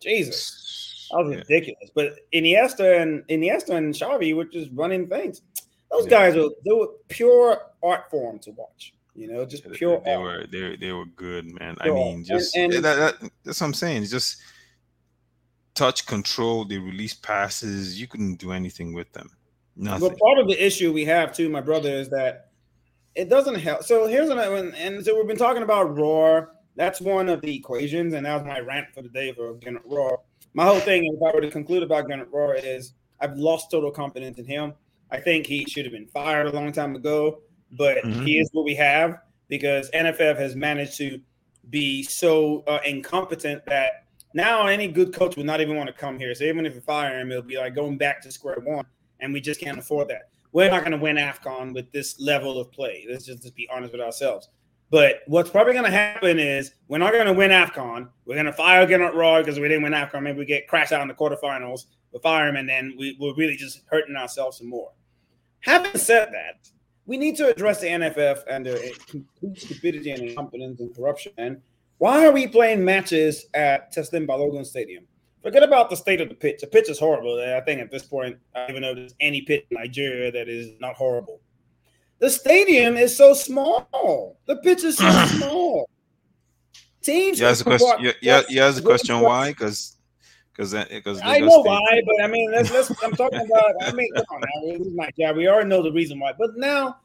[0.00, 1.38] Jesus, that was yeah.
[1.38, 1.90] ridiculous.
[1.94, 5.42] But Iniesta and Iniesta and Xavi were just running things.
[5.90, 6.10] Those yeah.
[6.10, 8.94] guys were they were pure art form to watch.
[9.18, 10.00] You know, just pure.
[10.04, 11.74] They, they were they they were good, man.
[11.82, 14.02] Pure I mean, just and, and, that, that, that's what I'm saying.
[14.02, 14.36] It's just
[15.74, 16.64] touch control.
[16.64, 18.00] They release passes.
[18.00, 19.30] You couldn't do anything with them.
[19.74, 20.10] Nothing.
[20.10, 22.50] But part of the issue we have too, my brother, is that
[23.16, 23.82] it doesn't help.
[23.82, 26.50] So here's another one, and so we've been talking about Rohr.
[26.76, 29.84] That's one of the equations, and that was my rant for the day for Gernot
[29.84, 30.18] Rohr.
[30.54, 33.90] My whole thing, if I were to conclude about Gernot Rohr, is I've lost total
[33.90, 34.74] confidence in him.
[35.10, 37.40] I think he should have been fired a long time ago
[37.72, 38.24] but mm-hmm.
[38.24, 41.20] he is what we have because NFF has managed to
[41.70, 44.04] be so uh, incompetent that
[44.34, 46.34] now any good coach would not even want to come here.
[46.34, 48.86] So even if you fire him, it'll be like going back to square one,
[49.20, 50.30] and we just can't afford that.
[50.52, 53.06] We're not going to win AFCON with this level of play.
[53.08, 54.48] Let's just, just be honest with ourselves.
[54.90, 58.08] But what's probably going to happen is we're not going to win AFCON.
[58.24, 60.22] We're going to fire Gernot Rohr because we didn't win AFCON.
[60.22, 61.86] Maybe we get crashed out in the quarterfinals.
[62.10, 64.90] We'll fire him, and then we, we're really just hurting ourselves some more.
[65.60, 66.70] Having said that,
[67.08, 68.78] we need to address the NFF and their
[69.08, 71.32] complete stupidity and incompetence and corruption.
[71.38, 71.62] And
[71.96, 75.04] why are we playing matches at Teslim Balogun Stadium?
[75.42, 76.60] Forget about the state of the pitch.
[76.60, 77.40] The pitch is horrible.
[77.40, 80.50] I think at this point, I don't even know there's any pitch in Nigeria that
[80.50, 81.40] is not horrible.
[82.18, 84.36] The stadium is so small.
[84.44, 85.88] The pitch is so small.
[87.00, 87.40] Teams.
[87.40, 87.96] Yeah, a question.
[88.00, 88.76] Yeah, yeah, yeah.
[88.76, 89.20] a question.
[89.20, 89.48] Why?
[89.48, 89.96] Because
[90.58, 92.90] because because I know why, but I mean, let's let's.
[93.04, 93.74] I'm talking about.
[93.80, 95.36] I mean, come on, now, this is my job.
[95.36, 96.96] We already know the reason why, but now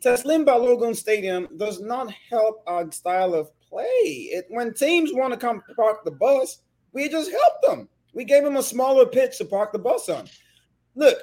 [0.00, 3.86] Teslim Balogun Stadium does not help our style of play.
[4.32, 6.58] It when teams want to come park the bus,
[6.92, 7.88] we just help them.
[8.12, 10.28] We gave them a smaller pitch to park the bus on.
[10.94, 11.18] Look,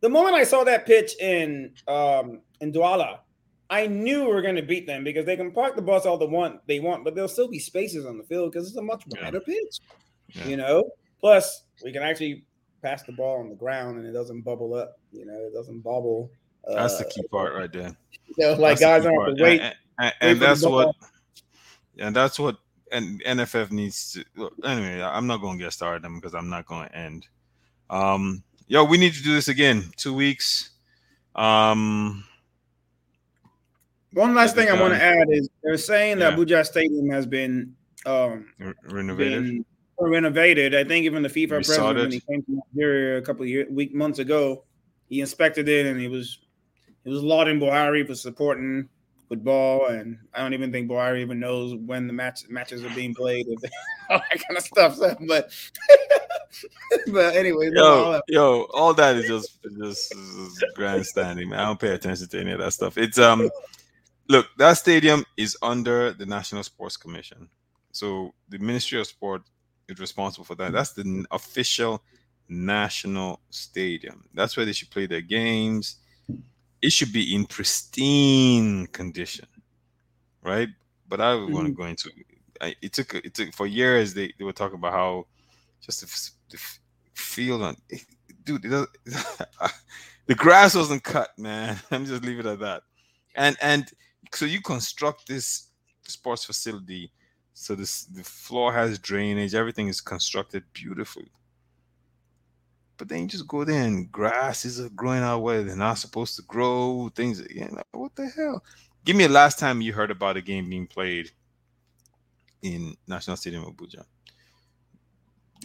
[0.00, 3.20] the moment I saw that pitch in um in Douala,
[3.70, 6.18] I knew we were going to beat them because they can park the bus all
[6.18, 8.82] the want they want, but there'll still be spaces on the field because it's a
[8.82, 9.54] much wider yeah.
[9.54, 9.78] pitch.
[10.28, 10.46] Yeah.
[10.46, 10.90] You know,
[11.22, 12.44] Plus, we can actually
[12.82, 14.98] pass the ball on the ground and it doesn't bubble up.
[15.12, 16.30] You know, it doesn't bubble.
[16.66, 17.96] That's the key part right there.
[18.36, 19.60] You know, like that's guys aren't wait.
[19.60, 20.94] And, and, and that's what.
[21.98, 22.56] And that's what
[22.92, 24.24] and NFF needs to.
[24.36, 27.26] Look, anyway, I'm not going to get started them because I'm not going to end.
[27.90, 29.90] Um, yo, we need to do this again.
[29.96, 30.70] Two weeks.
[31.34, 32.24] Um,
[34.12, 36.30] one last thing I want to add is they're saying yeah.
[36.30, 39.44] that Abuja Stadium has been um, Re- renovated.
[39.44, 39.64] Been,
[40.08, 40.74] renovated.
[40.74, 43.68] I think even the FIFA president, when he came to Nigeria a couple of years,
[43.70, 44.64] week months ago,
[45.08, 46.38] he inspected it and he was
[47.04, 48.88] he was lauding Buhari for supporting
[49.28, 49.86] football.
[49.86, 53.46] And I don't even think Buhari even knows when the match matches are being played,
[54.10, 54.96] all that kind of stuff.
[54.96, 55.50] So, but
[57.08, 61.60] but anyway, yo, all yo, all that is just just, just grandstanding, man.
[61.60, 62.98] I don't pay attention to any of that stuff.
[62.98, 63.50] It's um,
[64.28, 67.48] look, that stadium is under the National Sports Commission.
[67.92, 69.42] So the Ministry of Sport
[69.92, 70.72] is responsible for that.
[70.72, 72.02] That's the official
[72.48, 74.24] national stadium.
[74.34, 75.96] That's where they should play their games.
[76.80, 79.46] It should be in pristine condition,
[80.42, 80.68] right?
[81.08, 81.52] But I mm-hmm.
[81.52, 82.10] want to go into
[82.60, 82.92] I, it.
[82.92, 84.14] Took it took for years.
[84.14, 85.26] They, they were talking about how
[85.80, 86.62] just the, the
[87.14, 87.76] field on,
[88.44, 88.62] dude.
[90.26, 91.78] the grass wasn't cut, man.
[91.90, 92.82] Let me just leave it at that.
[93.36, 93.90] And and
[94.32, 95.68] so you construct this
[96.02, 97.12] sports facility
[97.62, 101.30] so this the floor has drainage, everything is constructed beautifully.
[102.96, 106.36] But then you just go there and grasses are growing out where they're not supposed
[106.36, 107.10] to grow.
[107.14, 108.62] Things, you know, what the hell?
[109.04, 111.30] Give me a last time you heard about a game being played
[112.62, 114.04] in National Stadium of Abuja.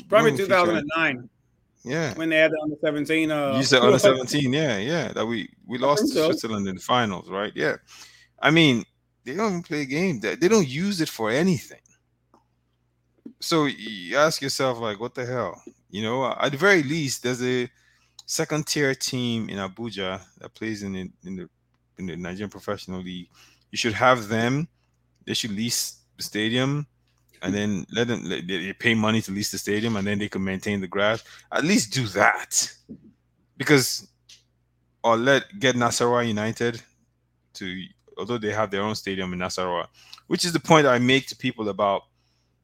[0.07, 1.29] Probably 2009.
[1.83, 2.13] Yeah.
[2.15, 3.31] When they had the under 17.
[3.31, 4.53] Uh, you said under 17.
[4.53, 5.13] Yeah, yeah.
[5.13, 6.25] That we we lost to so.
[6.25, 7.51] Switzerland in the finals, right?
[7.55, 7.77] Yeah.
[8.39, 8.83] I mean,
[9.23, 10.19] they don't even play a game.
[10.19, 11.79] They don't use it for anything.
[13.39, 15.61] So you ask yourself, like, what the hell?
[15.89, 17.69] You know, at the very least, there's a
[18.25, 21.49] second tier team in Abuja that plays in the in the
[21.97, 23.29] in the Nigerian Professional League.
[23.71, 24.67] You should have them.
[25.25, 26.87] They should lease the stadium
[27.41, 30.29] and then let them let, they pay money to lease the stadium and then they
[30.29, 31.23] can maintain the grass.
[31.51, 32.71] At least do that.
[33.57, 34.07] Because
[35.03, 36.81] or let get Nasarawa United
[37.55, 37.83] to
[38.17, 39.87] although they have their own stadium in Nasarawa,
[40.27, 42.03] which is the point I make to people about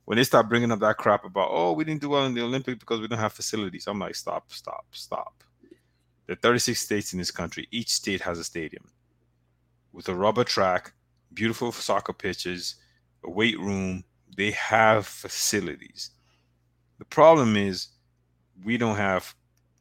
[0.06, 2.42] when they start bringing up that crap about oh we didn't do well in the
[2.42, 3.88] Olympics because we don't have facilities.
[3.88, 5.44] I'm like stop, stop, stop.
[6.26, 7.68] There are 36 states in this country.
[7.72, 8.90] Each state has a stadium
[9.94, 10.94] with a rubber track,
[11.34, 12.76] beautiful soccer pitches,
[13.24, 14.04] a weight room,
[14.36, 16.12] they have facilities.
[16.98, 17.90] The problem is
[18.64, 19.34] we don't have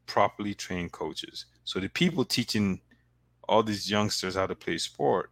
[0.06, 1.46] properly trained coaches.
[1.64, 2.80] So the people teaching
[3.48, 5.30] all these youngsters how to play sport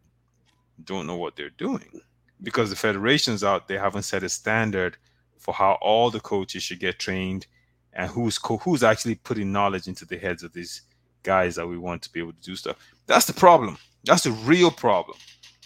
[0.84, 2.00] don't know what they're doing
[2.42, 4.96] because the federations out there haven't set a standard
[5.38, 7.46] for how all the coaches should get trained
[7.92, 10.82] and who's co- who's actually putting knowledge into the heads of these
[11.22, 12.76] guys that we want to be able to do stuff.
[13.06, 13.78] That's the problem.
[14.04, 15.18] That's the real problem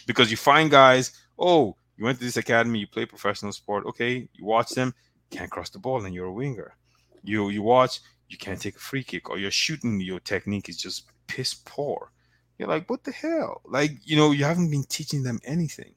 [0.07, 3.87] because you find guys, oh, you went to this academy, you play professional sport.
[3.87, 4.95] Okay, you watch them,
[5.31, 6.77] can't cross the ball, and you're a winger.
[7.23, 10.77] You you watch, you can't take a free kick, or you're shooting, your technique is
[10.77, 12.11] just piss poor.
[12.59, 13.61] You're like, what the hell?
[13.65, 15.95] Like, you know, you haven't been teaching them anything.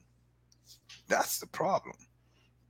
[1.08, 1.96] That's the problem.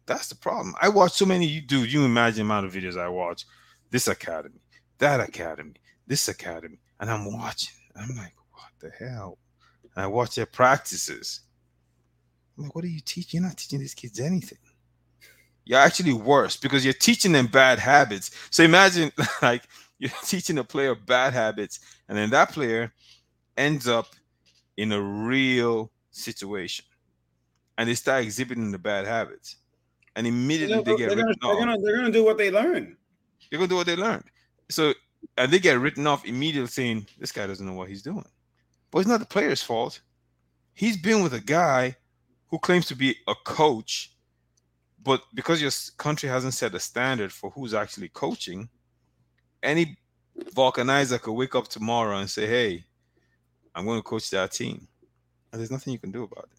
[0.07, 0.75] That's the problem.
[0.81, 1.85] I watch so many you do.
[1.85, 3.45] You imagine amount of videos I watch.
[3.91, 4.61] This academy,
[4.99, 5.75] that academy,
[6.07, 7.75] this academy, and I'm watching.
[7.97, 9.39] I'm like, what the hell?
[9.97, 11.41] And I watch their practices
[12.59, 13.41] I'm like, what are you teaching?
[13.41, 14.59] You're not teaching these kids anything.
[15.65, 18.31] You're actually worse because you're teaching them bad habits.
[18.51, 19.13] So imagine
[19.43, 19.63] like
[19.99, 22.93] you're teaching a player bad habits, and then that player
[23.57, 24.09] ends up
[24.77, 26.85] in a real situation.
[27.79, 29.57] And they start exhibiting the bad habits.
[30.17, 31.59] And immediately they get they're written gonna, off.
[31.59, 32.97] They're gonna, they're gonna do what they learn.
[33.51, 34.25] They're gonna do what they learned.
[34.69, 34.93] So
[35.37, 38.27] and they get written off immediately saying this guy doesn't know what he's doing.
[38.91, 40.01] But it's not the player's fault.
[40.75, 41.97] He's been with a guy
[42.49, 44.13] who claims to be a coach,
[45.03, 48.69] but because your country hasn't set a standard for who's actually coaching,
[49.63, 49.99] any
[50.55, 52.85] vulcanizer could wake up tomorrow and say, "Hey,
[53.75, 54.87] I'm going to coach that team,"
[55.53, 56.58] and there's nothing you can do about it.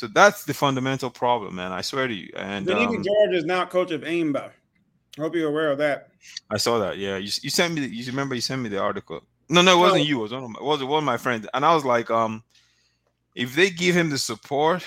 [0.00, 1.72] So that's the fundamental problem, man.
[1.72, 2.32] I swear to you.
[2.34, 4.50] And Finidi um, George is now coach of Enyimba.
[5.18, 6.08] I hope you're aware of that.
[6.50, 6.96] I saw that.
[6.96, 7.82] Yeah, you, you sent me.
[7.82, 9.20] The, you remember you sent me the article.
[9.48, 10.08] No, no, it wasn't no.
[10.08, 10.18] you.
[10.20, 12.10] It was one of my, it was one of my friends, and I was like,
[12.10, 12.42] um,
[13.34, 14.86] if they give him the support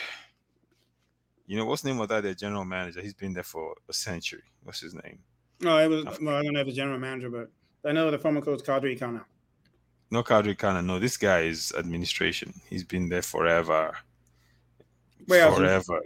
[1.45, 3.01] you know, what's the name of that their general manager?
[3.01, 4.43] He's been there for a century.
[4.63, 5.19] What's his name?
[5.59, 7.51] No, it was well, I don't know the general manager, but
[7.87, 9.23] I know the former coach Kadiri Ikhana.
[10.09, 10.83] No Kadiri Ikhana.
[10.83, 12.53] No, this guy is administration.
[12.69, 13.95] He's been there forever.
[15.27, 16.01] Where forever.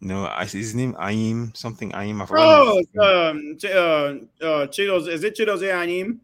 [0.00, 2.22] No, I his name Ayim something Ayim.
[2.22, 2.66] I forgot.
[2.98, 5.08] Oh, um, uh, uh, Chidos.
[5.08, 6.18] Is it Chidos Ayim?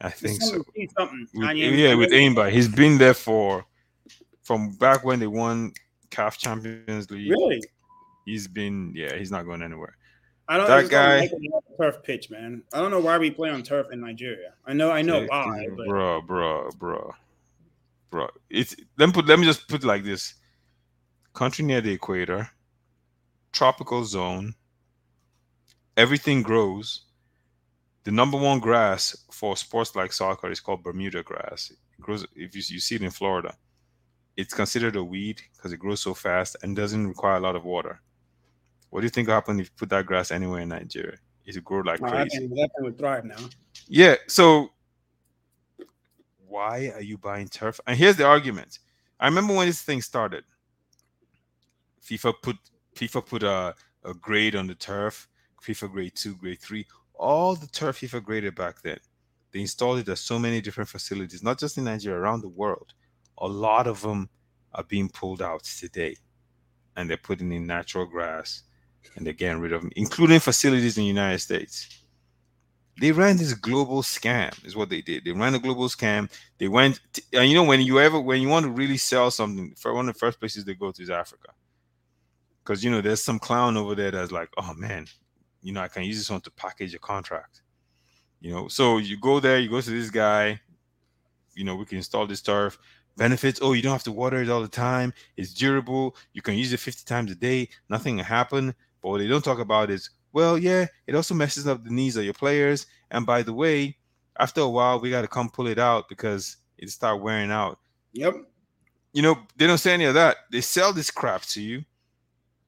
[0.00, 0.62] I think so.
[0.98, 1.26] Something.
[1.34, 3.64] With, yeah, with Enyimba, he's been there for
[4.42, 5.72] from back when they won
[6.10, 7.30] CAF Champions League.
[7.30, 7.62] Really?
[8.26, 9.96] He's been yeah, he's not going anywhere.
[10.46, 10.66] I don't.
[10.66, 11.30] That guy.
[11.80, 12.62] turf pitch, man.
[12.72, 14.52] I don't know why we play on turf in Nigeria.
[14.66, 15.86] I know, I know why, but...
[15.86, 17.14] bro, bro, bro,
[18.10, 18.28] bro.
[18.50, 19.26] It's let me put.
[19.26, 20.34] Let me just put it like this:
[21.34, 22.48] country near the equator,
[23.52, 24.54] tropical zone.
[25.96, 27.02] Everything grows.
[28.04, 31.70] The number one grass for sports like soccer is called Bermuda grass.
[31.70, 33.56] It grows if you, you see it in Florida.
[34.36, 37.64] It's considered a weed because it grows so fast and doesn't require a lot of
[37.64, 38.00] water.
[38.90, 41.18] What do you think will happen if you put that grass anywhere in Nigeria?
[41.46, 42.46] It would grow like oh, crazy.
[42.46, 43.36] That thing would thrive now.
[43.86, 44.16] Yeah.
[44.26, 44.70] So
[46.46, 47.80] why are you buying turf?
[47.86, 48.78] And here's the argument.
[49.20, 50.44] I remember when this thing started.
[52.04, 52.56] FIFA put
[52.96, 53.74] FIFA put a,
[54.04, 55.28] a grade on the turf,
[55.62, 58.98] FIFA grade two, grade three, all the turf FIFA graded back then.
[59.52, 62.92] They installed it at so many different facilities, not just in Nigeria, around the world.
[63.38, 64.28] A lot of them
[64.72, 66.16] are being pulled out today,
[66.96, 68.62] and they're putting in natural grass
[69.16, 72.04] and they're getting rid of them, including facilities in the United States.
[73.00, 75.24] They ran this global scam, is what they did.
[75.24, 76.30] They ran a global scam.
[76.58, 79.30] They went, to, and you know, when you ever, when you want to really sell
[79.30, 81.48] something, one of the first places they go to is Africa,
[82.64, 85.06] because you know there's some clown over there that's like, oh man,
[85.62, 87.62] you know, I can use this one to package a contract.
[88.40, 90.60] You know, so you go there, you go to this guy,
[91.54, 92.78] you know, we can install this turf
[93.16, 96.54] benefits oh you don't have to water it all the time it's durable you can
[96.54, 99.90] use it 50 times a day nothing will happen but what they don't talk about
[99.90, 102.86] is, well, yeah, it also messes up the knees of your players.
[103.10, 103.98] And by the way,
[104.40, 107.78] after a while, we got to come pull it out because it start wearing out.
[108.14, 108.34] Yep.
[109.12, 110.38] You know, they don't say any of that.
[110.50, 111.84] They sell this crap to you.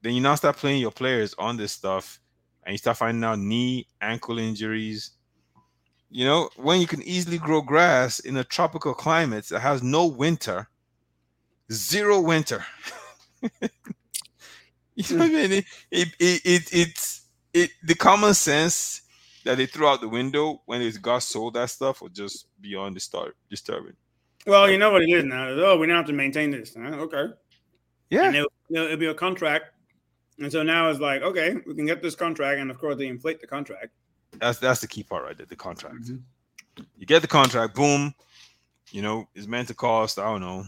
[0.03, 2.21] Then you now start playing your players on this stuff,
[2.65, 5.13] and you start finding out knee, ankle injuries.
[6.11, 10.07] You know, when you can easily grow grass in a tropical climate that has no
[10.07, 10.69] winter,
[11.73, 12.65] zero winter.
[13.43, 15.53] you know what I mean?
[15.53, 17.23] It, it, it, it, it's
[17.53, 19.03] it the common sense
[19.45, 22.97] that they threw out the window when it got sold that stuff was just beyond
[22.97, 23.95] the start disturbing.
[24.47, 25.49] Well, you know what it is now.
[25.49, 26.77] Oh, we don't have to maintain this.
[26.79, 26.89] Huh?
[26.89, 27.33] Okay.
[28.11, 28.31] Yeah.
[28.31, 29.73] It'll, it'll be a contract.
[30.39, 33.07] And so now it's like, okay, we can get this contract, and of course they
[33.07, 33.89] inflate the contract.
[34.39, 36.03] That's that's the key part right there, the contract.
[36.03, 36.83] Mm-hmm.
[36.99, 38.15] You get the contract, boom.
[38.91, 40.65] You know, it's meant to cost, I don't know,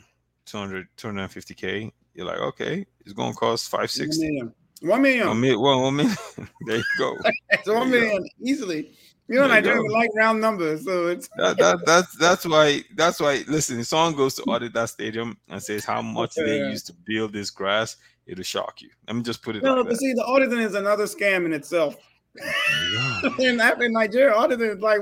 [0.46, 1.92] 200, 250k.
[2.14, 4.42] You're like, okay, it's gonna cost five sixty.
[4.80, 5.28] One million.
[5.28, 5.60] One million.
[5.60, 6.16] One, one million.
[6.66, 7.16] there you go.
[7.50, 8.92] it's one million easily.
[9.28, 13.20] You know, I don't like round numbers, so it's that, that, that's that's why that's
[13.20, 13.44] why.
[13.46, 16.70] Listen, someone goes to audit that stadium and says how much okay, they yeah.
[16.70, 17.96] used to build this grass,
[18.28, 18.90] it'll shock you.
[19.06, 19.62] Let me just put it.
[19.62, 19.98] No, like but that.
[19.98, 21.96] see, the auditing is another scam in itself.
[22.36, 23.20] Yeah.
[23.38, 25.00] in, in Nigeria, auditing is like,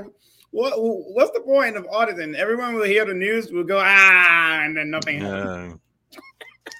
[0.51, 0.73] what?
[0.77, 2.35] What's the point of auditing?
[2.35, 5.21] Everyone will hear the news, will go ah, and then nothing.
[5.21, 5.73] Yeah.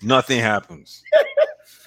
[0.02, 1.04] nothing happens.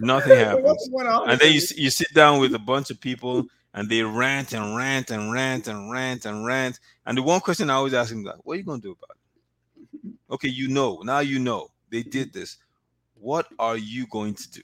[0.02, 0.88] Nothing happens.
[0.94, 3.44] and then you you sit down with a bunch of people
[3.74, 6.80] and they rant and rant and rant and rant and rant.
[7.06, 9.16] And the one question I always ask them, is, what are you gonna do about
[9.16, 10.32] it?
[10.32, 12.56] Okay, you know, now you know they did this.
[13.20, 14.60] What are you going to do?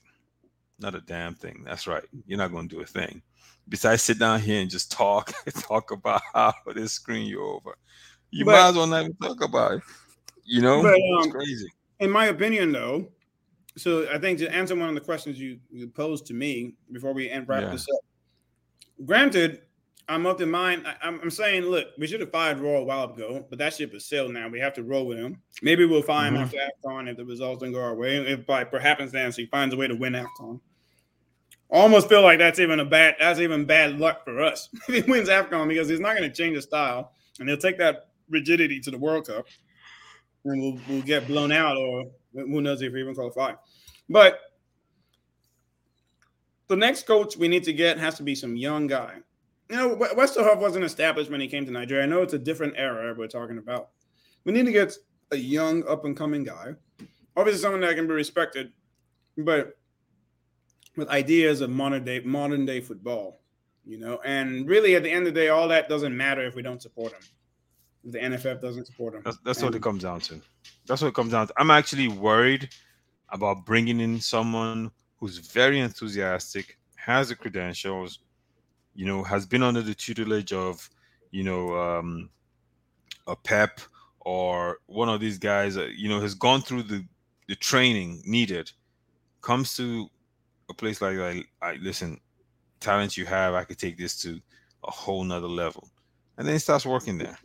[0.78, 1.62] Not a damn thing.
[1.64, 2.02] That's right.
[2.26, 3.22] You're not going to do a thing.
[3.68, 7.76] Besides, sit down here and just talk, talk about how they screen you over.
[8.30, 9.82] You but, might as well not even talk about it.
[10.44, 11.66] You know, but, um, it's crazy.
[12.00, 13.08] In my opinion, though,
[13.76, 17.12] so I think to answer one of the questions you, you posed to me before
[17.12, 17.70] we end wrap yeah.
[17.70, 18.00] this up.
[19.04, 19.62] Granted,
[20.08, 20.86] I'm up in mind.
[20.86, 23.92] I, am saying, look, we should have fired Rohr a while ago, but that ship
[23.92, 24.48] is sailed now.
[24.48, 25.42] We have to roll with him.
[25.62, 26.44] Maybe we'll find mm-hmm.
[26.44, 28.16] him after AFCON if the results don't go our way.
[28.18, 30.60] If by perhaps dance he finds a way to win AFCON.
[31.72, 35.04] I almost feel like that's even a bad that's even bad luck for us if
[35.04, 38.10] he wins AFCON because he's not going to change the style and he'll take that
[38.28, 39.46] rigidity to the World Cup
[40.44, 43.54] and we'll, we'll get blown out or who knows if we even qualify.
[44.08, 44.38] But
[46.68, 49.16] the next coach we need to get has to be some young guy.
[49.68, 52.04] You know, Westerhof wasn't established when he came to Nigeria.
[52.04, 53.88] I know it's a different era we're talking about.
[54.44, 54.96] We need to get
[55.32, 56.74] a young, up and coming guy.
[57.36, 58.72] Obviously, someone that can be respected,
[59.36, 59.76] but
[60.96, 63.40] with ideas of modern day modern day football.
[63.84, 66.56] You know, and really, at the end of the day, all that doesn't matter if
[66.56, 67.20] we don't support him.
[68.04, 69.22] If the NFF doesn't support him.
[69.24, 70.40] That's, that's what it comes down to.
[70.86, 71.54] That's what it comes down to.
[71.56, 72.68] I'm actually worried
[73.28, 78.20] about bringing in someone who's very enthusiastic, has the credentials,
[78.96, 80.88] you know, has been under the tutelage of,
[81.30, 82.30] you know, um,
[83.26, 83.80] a Pep
[84.20, 87.04] or one of these guys, uh, you know, has gone through the
[87.48, 88.72] the training needed,
[89.40, 90.08] comes to
[90.68, 92.18] a place like I, I listen,
[92.80, 94.40] talent you have, I could take this to
[94.82, 95.88] a whole nother level,
[96.38, 97.38] and then he starts working there,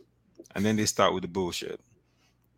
[0.56, 1.80] and then they start with the bullshit,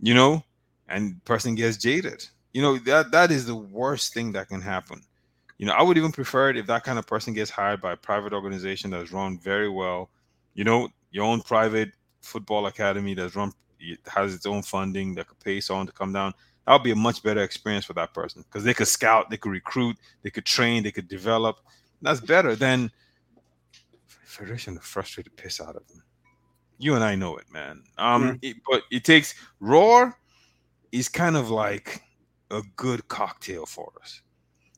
[0.00, 0.42] you know,
[0.88, 2.26] and person gets jaded.
[2.52, 5.02] You know that that is the worst thing that can happen
[5.58, 7.92] you know i would even prefer it if that kind of person gets hired by
[7.92, 10.10] a private organization that's run very well.
[10.54, 11.90] You know your own private
[12.22, 13.52] football academy that's run
[14.06, 16.32] has its own funding that could pay someone to come down.
[16.66, 19.36] That would be a much better experience for that person because they could scout they
[19.36, 21.58] could recruit they could train they could develop.
[22.02, 22.90] That's better than
[24.06, 26.02] federation to frustrate the piss out of them
[26.78, 27.82] you and i know it man.
[27.98, 28.36] Um mm-hmm.
[28.42, 30.14] it, but it takes Rohr
[30.92, 32.02] is kind of like
[32.50, 34.20] a good cocktail for us.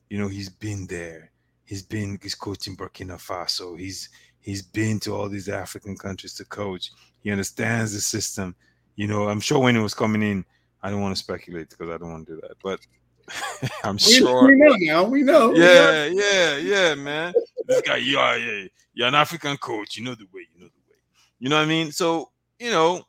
[0.09, 1.31] You know, he's been there.
[1.65, 3.77] He's been he's coaching Burkina Faso.
[3.77, 6.91] He's he's been to all these African countries to coach.
[7.19, 8.55] He understands the system.
[8.95, 10.45] You know, I'm sure when he was coming in,
[10.81, 12.79] I don't want to speculate because I don't want to do that, but
[13.83, 15.03] I'm we, sure we know now.
[15.03, 15.53] We know.
[15.53, 16.23] Yeah, we know.
[16.23, 17.33] yeah, yeah, man.
[17.67, 19.97] this guy, you are, yeah, you're an African coach.
[19.97, 20.47] You know the way.
[20.53, 20.97] You know the way.
[21.39, 21.91] You know what I mean?
[21.91, 23.03] So you know,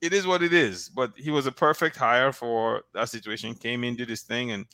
[0.00, 0.88] it is what it is.
[0.88, 3.54] But he was a perfect hire for that situation.
[3.54, 4.66] Came in, did his thing, and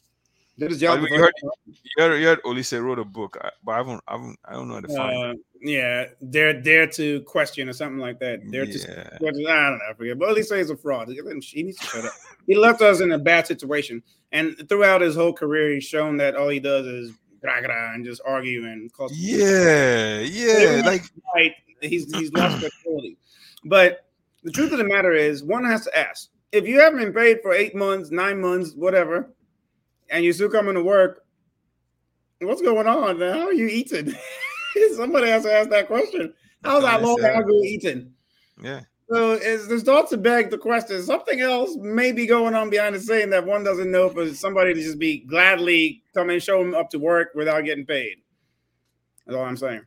[0.59, 1.00] did his job.
[1.00, 1.50] You heard, you
[1.98, 4.74] heard, you heard Oliseh wrote a book, but I haven't, I haven't, I don't know
[4.74, 5.38] how to find uh, it.
[5.61, 8.48] Yeah, dare, dare to question or something like that.
[8.50, 8.78] Dare yeah.
[8.78, 10.18] to, I don't know, I forget.
[10.18, 11.09] But Oliseh is a fraud.
[11.09, 12.12] He needs to shut up.
[12.46, 14.02] he left us in a bad situation,
[14.32, 18.04] and throughout his whole career, he's shown that all he does is gra gra and
[18.04, 19.12] just argue and cause.
[19.16, 21.04] Yeah, yeah, like
[21.34, 21.52] right.
[21.80, 23.16] He's he's lost credibility,
[23.64, 24.06] but
[24.42, 27.38] the truth of the matter is, one has to ask if you haven't been paid
[27.42, 29.30] for eight months, nine months, whatever,
[30.11, 31.24] and you're still coming to work,
[32.40, 33.20] what's going on?
[33.20, 34.14] How are you eating?
[34.94, 36.34] Somebody has to ask that question.
[36.64, 38.12] How's that long ago eating?
[38.62, 38.80] Yeah.
[39.11, 43.00] So it starts to beg the question: something else may be going on behind the
[43.00, 46.74] scene that one doesn't know for somebody to just be gladly come and show them
[46.74, 48.18] up to work without getting paid.
[49.26, 49.82] That's all I'm saying.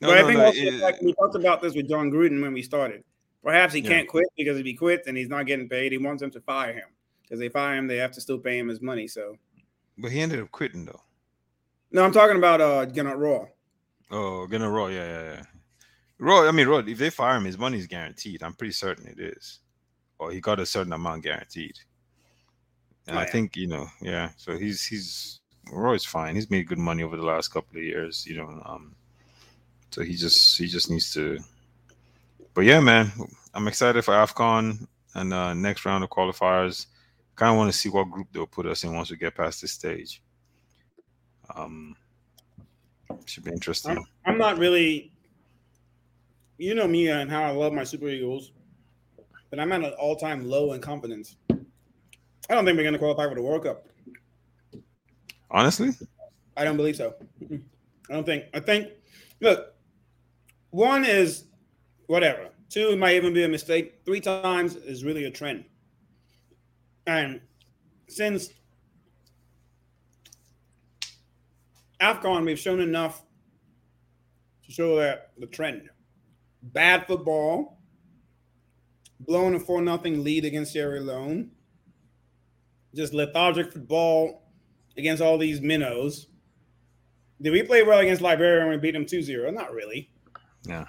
[0.00, 2.10] No, but no, I think no, also, it, like we talked about this with Jon
[2.10, 3.02] Gruden when we started.
[3.42, 3.88] Perhaps he yeah.
[3.88, 6.40] can't quit because if he quits and he's not getting paid, he wants them to
[6.40, 6.88] fire him.
[7.22, 9.06] Because they fire him, they have to still pay him his money.
[9.06, 9.36] So,
[9.98, 11.00] but he ended up quitting though.
[11.90, 13.48] No, I'm talking about uh Gernot Rohr.
[14.10, 15.42] Oh, Gernot Rohr, yeah, yeah, yeah.
[16.20, 16.88] Rohr, I mean, Rohr.
[16.88, 18.42] If they fire him, his money's guaranteed.
[18.42, 19.60] I'm pretty certain it is,
[20.18, 21.78] or he got a certain amount guaranteed.
[23.06, 23.30] And oh, I yeah.
[23.30, 24.30] think you know, yeah.
[24.36, 25.40] So he's he's
[25.72, 26.34] Rohr's fine.
[26.34, 28.62] He's made good money over the last couple of years, you know.
[28.64, 28.94] Um,
[29.90, 31.38] so he just he just needs to.
[32.54, 33.12] But yeah, man,
[33.52, 36.86] I'm excited for Afcon and uh, next round of qualifiers.
[37.36, 39.60] Kind of want to see what group they'll put us in once we get past
[39.60, 40.22] this stage.
[41.54, 41.96] Um,
[43.26, 43.92] should be interesting.
[43.92, 45.12] I'm, I'm not really,
[46.58, 48.52] you know me and how I love my Super Eagles,
[49.50, 51.36] but I'm at an all-time low in confidence.
[51.50, 53.86] I don't think we're going to qualify for the World Cup.
[55.50, 55.90] Honestly,
[56.56, 57.14] I don't believe so.
[57.50, 58.44] I don't think.
[58.52, 58.88] I think.
[59.40, 59.74] Look,
[60.70, 61.44] one is
[62.06, 62.48] whatever.
[62.68, 64.00] Two, it might even be a mistake.
[64.04, 65.64] Three times is really a trend.
[67.06, 67.40] And
[68.08, 68.50] since
[72.00, 73.22] AFCON, we've shown enough
[74.66, 75.88] to show that the trend.
[76.62, 77.78] Bad football,
[79.20, 81.50] blowing a 4 nothing lead against Sierra Leone,
[82.94, 84.50] just lethargic football
[84.96, 86.28] against all these minnows.
[87.42, 89.50] Did we play well against Liberia and we beat them 2 0?
[89.50, 90.10] Not really.
[90.66, 90.84] Yeah.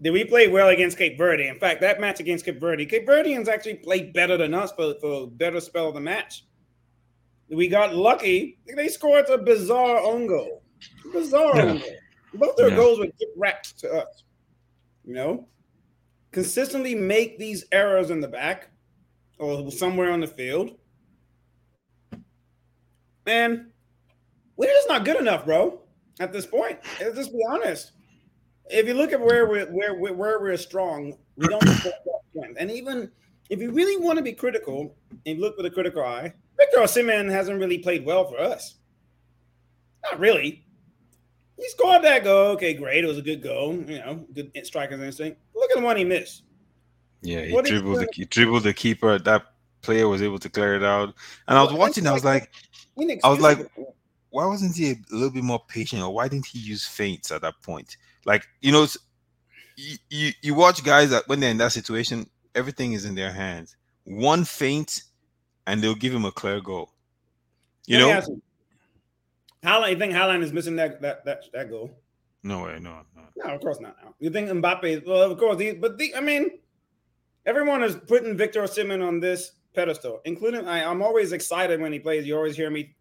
[0.00, 1.48] Did we play well against Cape Verde?
[1.48, 4.94] In fact, that match against Cape Verde, Cape Verdeans actually played better than us for,
[5.00, 6.44] for a better spell of the match.
[7.50, 8.58] We got lucky.
[8.76, 10.62] They scored a bizarre own goal.
[11.12, 11.62] Bizarre yeah.
[11.62, 11.96] own goal.
[12.34, 12.76] Both their yeah.
[12.76, 14.22] goals were gift wrapped to us.
[15.04, 15.48] You know?
[16.30, 18.70] Consistently make these errors in the back
[19.38, 20.76] or somewhere on the field.
[23.26, 23.72] Man,
[24.56, 25.80] we're just not good enough, bro,
[26.20, 26.78] at this point.
[27.00, 27.92] Let's just be honest
[28.70, 31.64] if you look at where we're where we're, where we're strong, we don't.
[32.58, 33.10] And even
[33.50, 34.94] if you really want to be critical
[35.26, 38.76] and look with a critical eye, Victor Osimhen hasn't really played well for us.
[40.04, 40.64] Not really.
[41.56, 42.52] He scored that goal.
[42.52, 43.04] Okay, great.
[43.04, 43.74] It was a good goal.
[43.74, 45.40] You know, good striker's instinct.
[45.54, 46.44] Look at the one he missed.
[47.20, 49.18] Yeah, he what dribbled the he dribbled the keeper.
[49.18, 49.46] That
[49.82, 51.14] player was able to clear it out.
[51.48, 52.06] And I was watching.
[52.06, 52.52] I was like,
[53.24, 53.68] I was like,
[54.30, 57.40] why wasn't he a little bit more patient, or why didn't he use feints at
[57.42, 57.96] that point?
[58.28, 58.86] Like you know,
[59.76, 63.32] you, you, you watch guys that when they're in that situation, everything is in their
[63.32, 63.74] hands.
[64.04, 65.02] One feint,
[65.66, 66.92] and they'll give him a clear goal.
[67.86, 68.20] You know,
[69.64, 69.90] Haaland.
[69.90, 71.90] You think Haaland is missing that that that, that goal?
[72.42, 73.54] No way, no, no, no.
[73.54, 73.96] Of course not.
[74.04, 74.14] No.
[74.20, 75.06] You think Mbappe?
[75.06, 75.58] Well, of course.
[75.58, 76.50] He, but the, I mean,
[77.46, 81.98] everyone is putting Victor Osimhen on this pedestal, including I, I'm always excited when he
[81.98, 82.26] plays.
[82.26, 82.94] You always hear me,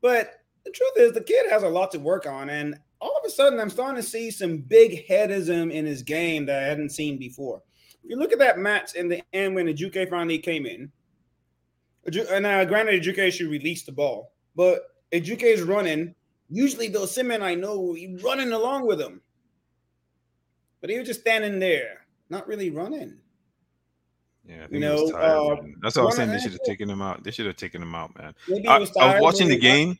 [0.00, 3.24] but the truth is, the kid has a lot to work on, and all of
[3.26, 6.90] a sudden, I'm starting to see some big headism in his game that I hadn't
[6.90, 7.60] seen before.
[8.04, 10.90] If you look at that match in the end when Ejuke finally came in,
[12.06, 14.82] and uh, granted, Ejuke should release the ball, but
[15.12, 16.14] Ejuke is running.
[16.48, 19.20] Usually, Osimhen I know, he's running along with him,
[20.80, 23.18] but he was just standing there, not really running.
[24.44, 26.30] Yeah, you know, uh, that's what I'm saying.
[26.30, 27.22] They should have taken him out.
[27.22, 28.34] They should have taken him out, man.
[28.68, 29.98] I, was, I was watching the game.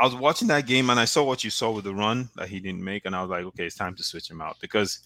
[0.00, 2.48] I was watching that game and I saw what you saw with the run that
[2.48, 5.00] he didn't make, and I was like, okay, it's time to switch him out because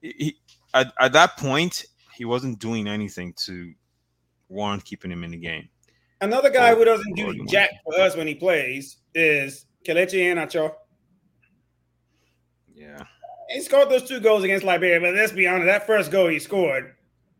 [0.00, 0.38] he,
[0.72, 1.84] at, at that point
[2.14, 3.74] he wasn't doing anything to
[4.48, 5.68] warrant keeping him in the game.
[6.22, 10.72] Another guy or, who doesn't do jack for us when he plays is Kelechi Iheanacho.
[12.74, 13.04] Yeah.
[13.50, 16.38] He scored those two goals against Liberia, but let's be honest, that first goal he
[16.38, 16.95] scored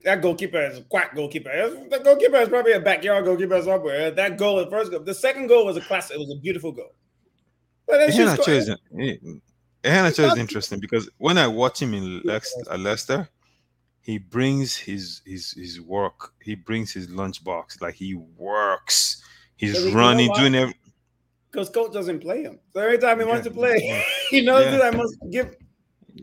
[0.07, 1.51] that goalkeeper is a quack goalkeeper.
[1.91, 4.13] The goalkeeper is probably a backyard goalkeeper somewhere.
[4.13, 6.15] That goal, the first goal, the second goal was a classic.
[6.15, 6.95] It was a beautiful goal.
[7.89, 8.71] But Iheanacho is,
[9.83, 13.29] Iheanacho is interesting because when I watch him in Leicester, uh, Leicester,
[14.01, 16.33] he brings his his his work.
[16.41, 17.83] He brings his lunchbox.
[17.83, 19.21] Like he works.
[19.57, 20.75] He's running, doing every.
[21.51, 24.67] Because coach doesn't play him, so every time he yeah, wants to play, he knows
[24.67, 24.71] yeah.
[24.71, 25.57] that I must give.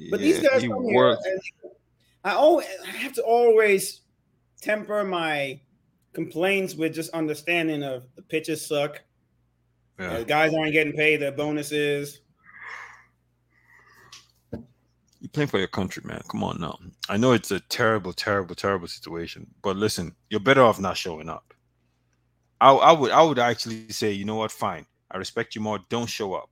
[0.09, 1.25] But yeah, these guys come works.
[1.25, 1.39] here
[2.23, 4.01] I always I have to always
[4.61, 5.59] temper my
[6.13, 9.01] complaints with just understanding of the pitches suck.
[9.99, 10.19] Yeah.
[10.19, 12.21] The guys aren't getting paid their bonuses.
[14.51, 16.21] You're playing for your country, man.
[16.29, 16.77] Come on now.
[17.09, 21.29] I know it's a terrible, terrible, terrible situation, but listen, you're better off not showing
[21.29, 21.53] up.
[22.59, 24.51] I, I would, I would actually say, you know what?
[24.51, 25.79] Fine, I respect you more.
[25.89, 26.49] Don't show up.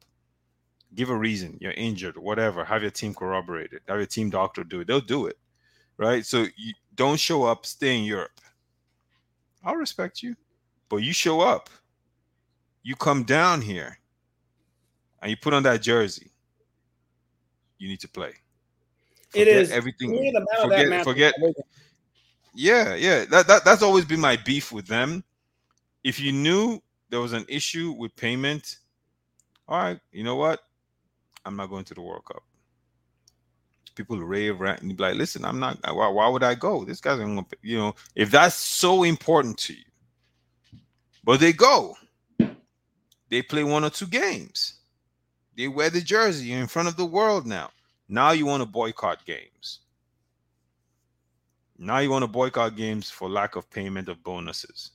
[0.94, 1.58] Give a reason.
[1.62, 2.66] You're injured, whatever.
[2.66, 3.82] Have your team corroborated.
[3.88, 4.88] Have your team doctor do it.
[4.88, 5.38] They'll do it
[5.98, 6.26] right?
[6.26, 8.40] So you don't show up, stay in Europe.
[9.64, 10.36] I'll respect you,
[10.90, 11.70] but you show up.
[12.84, 14.00] You come down here
[15.22, 16.32] and you put on that jersey.
[17.78, 18.34] You need to play.
[19.30, 20.34] Forget it is everything.
[20.62, 21.34] Forget, forget.
[22.54, 23.26] Yeah, yeah.
[23.26, 25.24] That, that that's always been my beef with them.
[26.04, 28.78] If you knew there was an issue with payment,
[29.68, 30.60] all right, you know what?
[31.46, 32.44] I'm not going to the World Cup.
[33.96, 36.86] People rave rant and be like, listen, I'm not why, why would I go?
[36.86, 39.84] This guy's gonna you know, if that's so important to you.
[41.24, 41.96] But they go.
[43.30, 44.76] They play one or two games.
[45.56, 46.48] They wear the jersey.
[46.48, 47.70] You're in front of the world now.
[48.10, 49.80] Now you want to boycott games.
[51.78, 54.92] Now you want to boycott games for lack of payment of bonuses.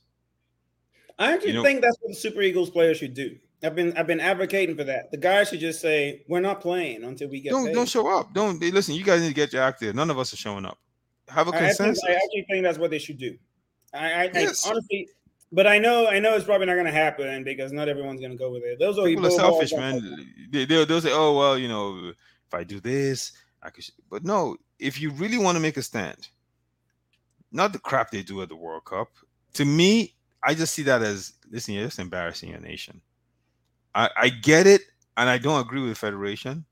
[1.19, 3.37] I actually you know, think that's what the Super Eagles players should do.
[3.63, 5.09] I've been I've been advocating for that.
[5.09, 7.51] The guys should just say we're not playing until we get.
[7.51, 7.73] Don't paid.
[7.73, 8.33] don't show up.
[8.33, 8.93] Don't listen.
[8.93, 9.93] You guys need to get your act there.
[9.93, 10.77] None of us are showing up.
[11.29, 12.03] Have a consensus.
[12.03, 13.35] I, think, I actually think that's what they should do.
[13.93, 14.65] I, I, yes.
[14.65, 15.09] I honestly,
[15.51, 18.31] but I know I know it's probably not going to happen because not everyone's going
[18.31, 18.79] to go with it.
[18.79, 20.25] Those are people are selfish, man.
[20.51, 23.31] They, they'll, they'll say, "Oh well, you know, if I do this,
[23.63, 26.27] I could." But no, if you really want to make a stand,
[27.51, 29.09] not the crap they do at the World Cup.
[29.53, 30.13] To me,
[30.43, 33.01] I just see that as listen, you're just embarrassing your nation.
[33.97, 34.83] I, I get it,
[35.17, 36.65] and I don't agree with the federation,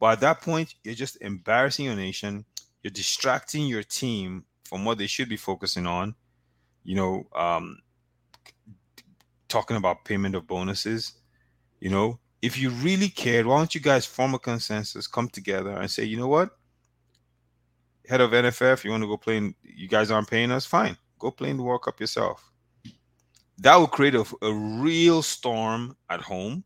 [0.00, 2.44] but at that point, you're just embarrassing your nation.
[2.82, 6.16] You're distracting your team from what they should be focusing on.
[6.82, 7.78] You know, um,
[9.48, 11.12] talking about payment of bonuses.
[11.78, 15.70] You know, if you really cared, why don't you guys form a consensus, come together,
[15.70, 16.50] and say, you know what,
[18.08, 19.36] head of NFF, you want to go play?
[19.36, 22.50] In, you guys aren't paying us, fine, go play in the World Cup yourself
[23.58, 26.64] that will create a, a real storm at home.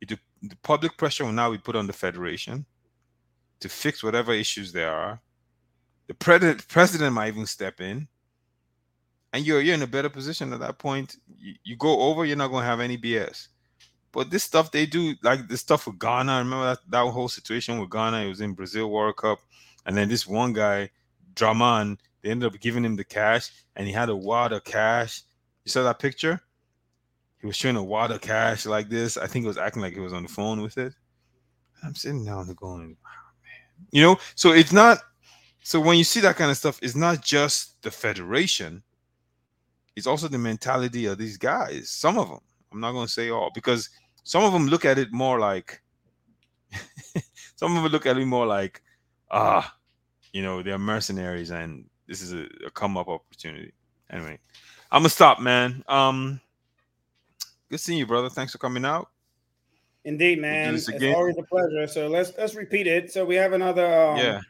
[0.00, 2.66] It, the public pressure will now be put on the federation
[3.60, 5.20] to fix whatever issues there are.
[6.08, 8.08] The president, president might even step in,
[9.32, 11.16] and you're you're in a better position at that point.
[11.38, 13.48] You, you go over, you're not going to have any BS.
[14.10, 16.38] But this stuff they do, like the stuff with Ghana.
[16.38, 18.18] Remember that, that whole situation with Ghana?
[18.18, 19.38] It was in Brazil World Cup,
[19.86, 20.90] and then this one guy,
[21.34, 25.22] Draman, they ended up giving him the cash, and he had a wad of cash
[25.64, 26.40] you saw that picture?
[27.40, 29.16] He was showing a wad of cash like this.
[29.16, 30.94] I think he was acting like he was on the phone with it.
[31.84, 33.88] I'm sitting down and going, oh, man.
[33.90, 34.98] You know, so it's not
[35.62, 38.82] so when you see that kind of stuff, it's not just the federation,
[39.94, 41.88] it's also the mentality of these guys.
[41.88, 42.40] Some of them,
[42.72, 43.88] I'm not going to say all, because
[44.24, 45.80] some of them look at it more like,
[47.56, 48.82] some of them look at it more like,
[49.30, 49.76] ah,
[50.32, 53.72] you know, they're mercenaries and this is a, a come up opportunity.
[54.10, 54.38] Anyway,
[54.92, 55.82] I'm gonna stop, man.
[55.88, 56.38] Um,
[57.70, 58.28] good seeing you, brother.
[58.28, 59.08] Thanks for coming out.
[60.04, 60.74] Indeed, man.
[60.74, 61.86] It's always a pleasure.
[61.86, 63.10] So let's let's repeat it.
[63.10, 63.86] So we have another.
[63.86, 64.40] Um, yeah.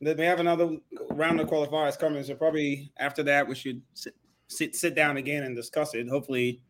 [0.00, 0.76] We have another
[1.10, 2.22] round of qualifiers coming.
[2.24, 4.14] So probably after that, we should sit
[4.48, 6.06] sit, sit down again and discuss it.
[6.10, 6.60] Hopefully,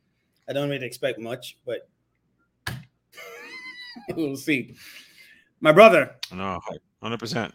[0.49, 1.89] I don't really expect much, but
[4.15, 4.77] we'll see.
[5.61, 6.15] My brother.
[6.33, 6.61] No,
[7.03, 7.53] hundred percent.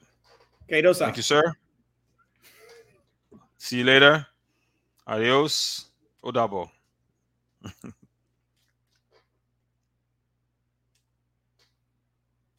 [0.63, 1.41] Okay, those Thank you, sir.
[3.57, 4.27] See you later.
[5.07, 5.89] Adiós.
[6.21, 6.69] O double.